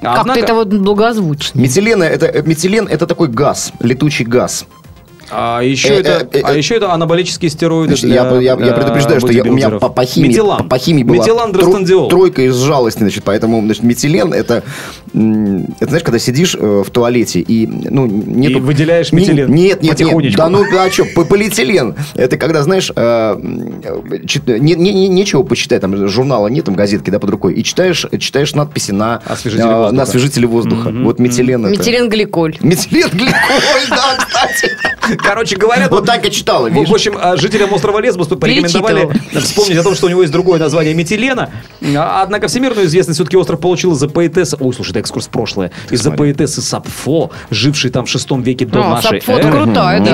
Как-то 0.00 0.32
это 0.32 0.54
вот 0.54 0.68
благозвучно. 0.68 1.60
Метилена, 1.60 2.04
это, 2.04 2.42
метилен 2.42 2.86
это 2.86 3.06
такой 3.06 3.28
газ, 3.28 3.72
летучий 3.80 4.24
газ. 4.24 4.66
А 5.30 5.60
еще, 5.60 5.88
Э, 5.94 6.00
это, 6.00 6.28
э, 6.32 6.38
э, 6.38 6.42
а 6.44 6.54
э, 6.54 6.58
еще 6.58 6.76
это 6.76 6.92
анаболические 6.92 7.50
стероиды 7.50 7.88
Значит, 7.96 8.06
для, 8.10 8.14
я, 8.22 8.30
я- 8.40 8.40
я 8.64 8.72
э, 8.72 8.74
предупреждаю, 8.74 9.20
что 9.20 9.32
я- 9.32 9.42
у 9.42 9.52
меня 9.52 9.70
по, 9.70 9.88
по 9.88 10.04
химии, 10.04 10.28
Метилан. 10.28 10.68
по 10.68 10.78
химии 10.78 11.02
была 11.02 11.18
Метилан 11.18 11.50
тро- 11.52 12.08
тройка 12.08 12.42
из 12.42 12.54
жалости, 12.56 12.98
значит, 13.00 13.24
поэтому 13.24 13.60
значит, 13.62 13.82
метилен 13.82 14.32
это, 14.32 14.62
это 15.14 15.86
знаешь, 15.88 16.02
когда 16.04 16.18
сидишь 16.18 16.54
э, 16.58 16.82
в 16.86 16.90
туалете 16.90 17.40
и 17.40 17.66
ну 17.66 18.06
нету- 18.06 18.58
И 18.58 18.60
выделяешь 18.60 19.12
Не- 19.12 19.20
метилен 19.20 19.48
Нет, 19.52 19.82
нет, 19.82 19.82
нет, 19.82 19.90
потихонечку. 19.92 20.36
да 20.38 20.48
ну 20.48 20.64
а 20.78 20.90
что, 20.90 21.04
полиэтилен. 21.24 21.94
Это 22.14 22.36
когда 22.36 22.62
знаешь, 22.62 22.90
э, 22.94 23.00
м, 23.02 24.26
чит- 24.26 24.46
не- 24.46 24.74
не- 24.74 24.92
не- 24.92 25.08
нечего 25.08 25.42
почитать, 25.42 25.80
там 25.80 26.08
журнала 26.08 26.48
нет, 26.48 26.64
там 26.66 26.74
газетки 26.74 27.10
да 27.10 27.18
под 27.18 27.30
рукой 27.30 27.54
и 27.54 27.64
читаешь 27.64 28.06
читаешь 28.18 28.54
надписи 28.54 28.92
на 28.92 29.22
Освежители 29.26 29.64
э, 29.64 29.74
воздуха. 29.74 29.92
на 29.96 30.02
освежители 30.02 30.46
воздуха. 30.46 30.90
Вот 30.92 31.18
метилен 31.18 31.66
это. 31.66 31.76
Метиленгликоль. 31.78 32.56
Метилен 32.60 33.08
гликоль, 33.10 33.88
да, 33.90 34.16
кстати. 34.18 34.70
Короче 35.18 35.56
говоря, 35.56 35.88
Вот 35.88 35.98
тут- 36.00 36.06
так 36.06 36.26
и 36.26 36.30
читала, 36.30 36.68
В, 36.68 36.92
общем, 36.92 37.16
а, 37.20 37.36
жителям 37.36 37.72
острова 37.72 38.00
Лесбос 38.00 38.28
порекомендовали 38.28 39.08
вспомнить 39.40 39.76
о 39.78 39.82
том, 39.82 39.94
что 39.94 40.06
у 40.06 40.08
него 40.08 40.22
есть 40.22 40.32
другое 40.32 40.58
название 40.58 40.94
метилена. 40.94 41.50
Однако 41.96 42.48
всемирную 42.48 42.86
известность 42.86 43.18
все-таки 43.18 43.36
остров 43.36 43.60
получил 43.60 43.92
из-за 43.92 44.08
поэтессы... 44.08 44.56
Ой, 44.58 44.74
слушай, 44.74 44.90
это 44.90 45.00
экскурс 45.00 45.26
в 45.26 45.30
прошлое. 45.30 45.70
Из-за 45.90 46.10
поэтессы 46.16 46.60
Сапфо, 46.62 47.30
жившей 47.50 47.90
там 47.90 48.06
в 48.06 48.08
шестом 48.08 48.42
веке 48.42 48.66
до 48.66 48.80
А, 48.80 48.90
нашей 48.90 49.20
эры. 49.38 49.52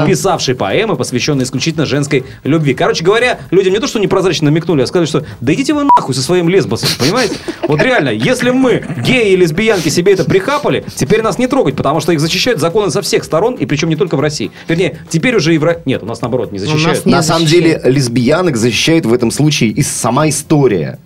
И 0.04 0.06
писавшей 0.06 0.54
поэмы, 0.54 0.96
посвященные 0.96 1.44
исключительно 1.44 1.87
женской 1.87 2.25
любви. 2.44 2.75
Короче 2.75 3.04
говоря, 3.04 3.38
людям 3.50 3.72
не 3.72 3.78
то, 3.78 3.87
что 3.87 3.99
непрозрачно 3.99 4.50
намекнули, 4.50 4.82
а 4.82 4.87
сказали, 4.87 5.06
что 5.06 5.25
да 5.40 5.54
идите 5.54 5.72
вы 5.75 5.84
нахуй 5.84 6.14
со 6.14 6.22
своим 6.22 6.49
лесбосом, 6.49 6.88
понимаете? 6.99 7.37
Вот 7.68 7.80
реально, 7.82 8.11
если 8.11 8.50
мы, 8.50 8.84
геи 9.04 9.32
и 9.32 9.37
лесбиянки, 9.37 9.88
себе 9.88 10.12
это 10.12 10.25
прихапали, 10.25 10.84
теперь 10.94 11.22
нас 11.22 11.38
не 11.38 11.46
трогать, 11.46 11.76
потому 11.76 12.00
что 12.00 12.12
их 12.12 12.20
защищают 12.20 12.61
законы 12.61 12.90
со 12.90 13.02
всех 13.02 13.25
сторон, 13.25 13.54
и 13.54 13.66
причем 13.66 13.88
не 13.88 13.96
только 13.96 14.16
в 14.16 14.20
России. 14.20 14.50
Вернее, 14.68 14.81
теперь 15.08 15.36
уже 15.36 15.54
и 15.54 15.58
в... 15.58 15.64
Ро- 15.64 15.80
Нет, 15.84 16.02
у 16.02 16.06
нас 16.06 16.20
наоборот 16.20 16.52
не 16.52 16.58
защищают. 16.58 17.06
не 17.06 17.12
На 17.12 17.22
самом 17.22 17.46
защищает. 17.46 17.82
деле 17.82 17.92
лесбиянок 17.94 18.56
защищает 18.56 19.06
в 19.06 19.12
этом 19.12 19.30
случае 19.30 19.70
и 19.70 19.82
сама 19.82 20.28
история. 20.28 20.98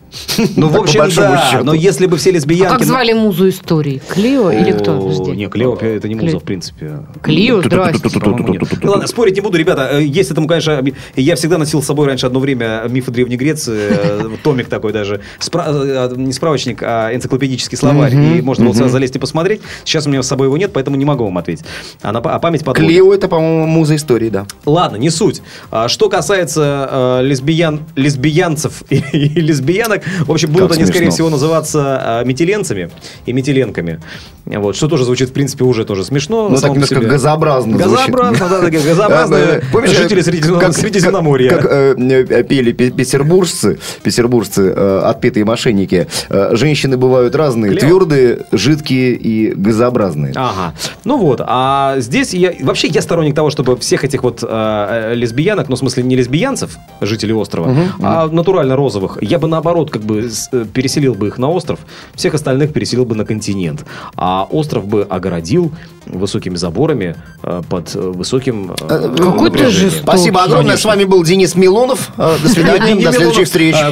Ну, 0.57 0.69
в 0.69 0.77
общем, 0.77 1.09
да. 1.17 1.61
Но 1.63 1.75
если 1.75 2.07
бы 2.07 2.17
все 2.17 2.31
А 2.31 2.35
лесбиянки... 2.35 2.79
как 2.79 2.85
звали 2.85 3.13
музу 3.13 3.49
истории? 3.49 4.01
Клио 4.09 4.51
или 4.51 4.73
кто? 4.73 4.99
О, 4.99 5.01
Подожди. 5.01 5.33
Не, 5.33 5.49
Клео 5.49 5.77
это 5.77 6.09
не 6.09 6.15
муза, 6.15 6.39
в 6.39 6.45
принципе. 6.45 7.01
Клио, 7.23 7.63
здрасте. 7.63 8.09
Нет. 8.49 8.63
Ладно, 8.85 9.07
спорить 9.07 9.35
не 9.35 9.41
буду, 9.41 9.59
ребята. 9.59 9.89
Э, 9.93 10.03
Есть 10.03 10.31
этому, 10.31 10.47
конечно, 10.47 10.83
я 11.17 11.37
всегда 11.37 11.59
носил 11.59 11.83
с 11.83 11.87
собой 11.87 12.07
раньше 12.07 12.27
одно 12.27 12.41
время 12.41 12.85
мифы 12.89 13.11
Древней 13.11 13.37
Греции, 13.37 13.89
э, 13.91 14.29
томик 14.43 14.69
такой 14.69 14.93
даже, 14.93 15.21
э, 15.53 16.15
не 16.17 16.33
справочник, 16.33 16.83
а 16.83 17.15
энциклопедический 17.15 17.77
словарь, 17.77 18.15
и 18.15 18.43
можно 18.43 18.65
было 18.65 18.75
сюда 18.75 18.89
залезть 18.89 19.17
и 19.17 19.19
посмотреть. 19.19 19.61
Сейчас 19.85 20.07
у 20.07 20.11
меня 20.11 20.23
с 20.23 20.27
собой 20.27 20.47
его 20.47 20.57
нет, 20.57 20.73
поэтому 20.73 20.97
не 20.97 21.05
могу 21.05 21.25
вам 21.25 21.39
ответить. 21.39 21.65
А, 22.03 22.13
память 22.39 22.65
подводит. 22.65 22.91
Клео 22.91 23.13
это, 23.15 23.29
по-моему, 23.29 23.67
муза 23.67 23.97
истории, 23.97 24.29
да. 24.29 24.47
Ладно, 24.65 24.97
не 24.97 25.11
суть. 25.11 25.43
Что 25.89 26.09
касается 26.09 27.19
э, 27.21 27.23
лесбиян, 27.25 27.81
лесбиянцев 27.95 28.83
и 28.91 29.01
лесбиянок, 29.41 30.03
в 30.21 30.31
общем, 30.31 30.51
будут 30.51 30.69
Как 30.69 30.79
они, 30.79 30.87
скорее 30.87 31.07
смешно. 31.07 31.15
всего, 31.15 31.31
называться 31.31 32.23
э, 32.23 32.27
метиленцами 32.27 32.91
и 33.27 33.33
метиленками. 33.33 34.01
Вот, 34.47 34.77
что 34.77 34.87
тоже 34.87 35.05
звучит, 35.05 35.31
в 35.31 35.33
принципе, 35.33 35.65
уже 35.65 35.85
тоже 35.85 36.05
смешно. 36.05 36.49
Ну, 36.49 36.57
так 36.57 36.71
немножко 36.71 36.95
себе. 36.97 37.07
газообразно. 37.07 37.77
Газообразно, 37.77 38.49
да, 38.49 39.57
Э, 39.57 39.61
помнишь, 39.73 39.91
жители 39.91 40.21
э, 40.21 40.73
Средиземноморья. 40.73 41.51
Как, 41.51 41.67
э, 41.69 42.45
пели 42.45 42.73
пе- 42.73 42.91
петербуржцы, 42.91 43.79
петербуржцы, 44.03 44.73
э, 44.75 45.01
отпетые 45.05 45.45
мошенники. 45.45 46.07
Женщины 46.53 46.97
бывают 46.97 47.35
разные, 47.35 47.75
твердые, 47.75 48.47
жидкие 48.53 49.15
и 49.15 49.53
газообразные. 49.53 50.33
Ага. 50.37 50.75
Ну 51.05 51.19
вот, 51.19 51.41
а 51.45 51.97
здесь 51.99 52.33
я... 52.33 52.53
Вообще 52.61 52.87
я 52.89 53.03
сторонник 53.03 53.35
того, 53.35 53.51
чтобы 53.51 53.77
всех 53.77 54.05
этих 54.05 54.23
вот 54.23 54.43
лесбиянок, 54.43 55.69
ну, 55.69 55.77
в 55.77 55.79
смысле, 55.79 56.03
не 56.05 56.17
лесбиянцев, 56.17 56.77
жителей 57.01 57.35
острова, 57.35 57.75
а 58.01 58.29
натурально 58.29 58.77
розовых, 58.77 59.19
я 59.21 59.39
бы 59.39 59.49
наоборот 59.49 59.91
как 59.91 60.03
бы 60.03 60.31
переселил 60.73 61.15
бы 61.15 61.29
их 61.29 61.39
на 61.39 61.51
остров, 61.51 61.81
всех 62.15 62.35
остальных 62.35 62.73
переселил 62.73 63.05
бы 63.05 63.15
на 63.15 63.25
континент. 63.25 63.85
А 64.17 64.36
остров 64.45 64.87
бы 64.87 65.03
огородил 65.09 65.73
высокими 66.07 66.55
заборами 66.57 67.17
э, 67.43 67.63
под 67.69 67.95
э, 67.95 67.99
высоким... 67.99 68.73
э, 68.81 69.15
Какой 69.19 69.51
ты 69.51 69.69
жестокий. 69.71 70.03
Спасибо 70.03 70.43
огромное. 70.45 70.71
Конечно. 70.73 70.83
С 70.83 70.85
вами 70.95 71.05
был 71.05 71.25
Денис 71.25 71.55
Милонов. 71.57 72.11
До 72.17 72.39
свидания. 72.49 72.95
До 73.05 73.13
следующих 73.13 73.47
встреч. 73.47 73.75
а, 73.77 73.91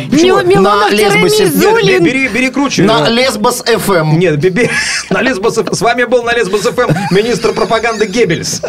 На 0.61 0.91
Лесбосе. 0.91 1.51
Нет, 1.83 2.03
бери, 2.03 2.51
круче. 2.51 2.83
На 2.85 3.09
Лесбос 3.09 3.63
Эм. 3.67 3.81
ФМ. 3.81 4.19
Нет, 4.19 4.39
би- 4.39 4.51
би- 4.51 4.71
на 5.11 5.23
Лесбос, 5.23 5.57
с 5.59 5.81
вами 5.81 6.05
был 6.05 6.23
на 6.23 6.35
Лесбос 6.35 6.63
ФМ 6.63 6.93
министр 7.15 7.53
пропаганды 7.53 8.07
Геббельс. 8.07 8.61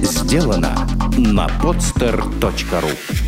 Сделано 0.00 0.86
на 1.16 1.46
podster.ru 1.62 3.27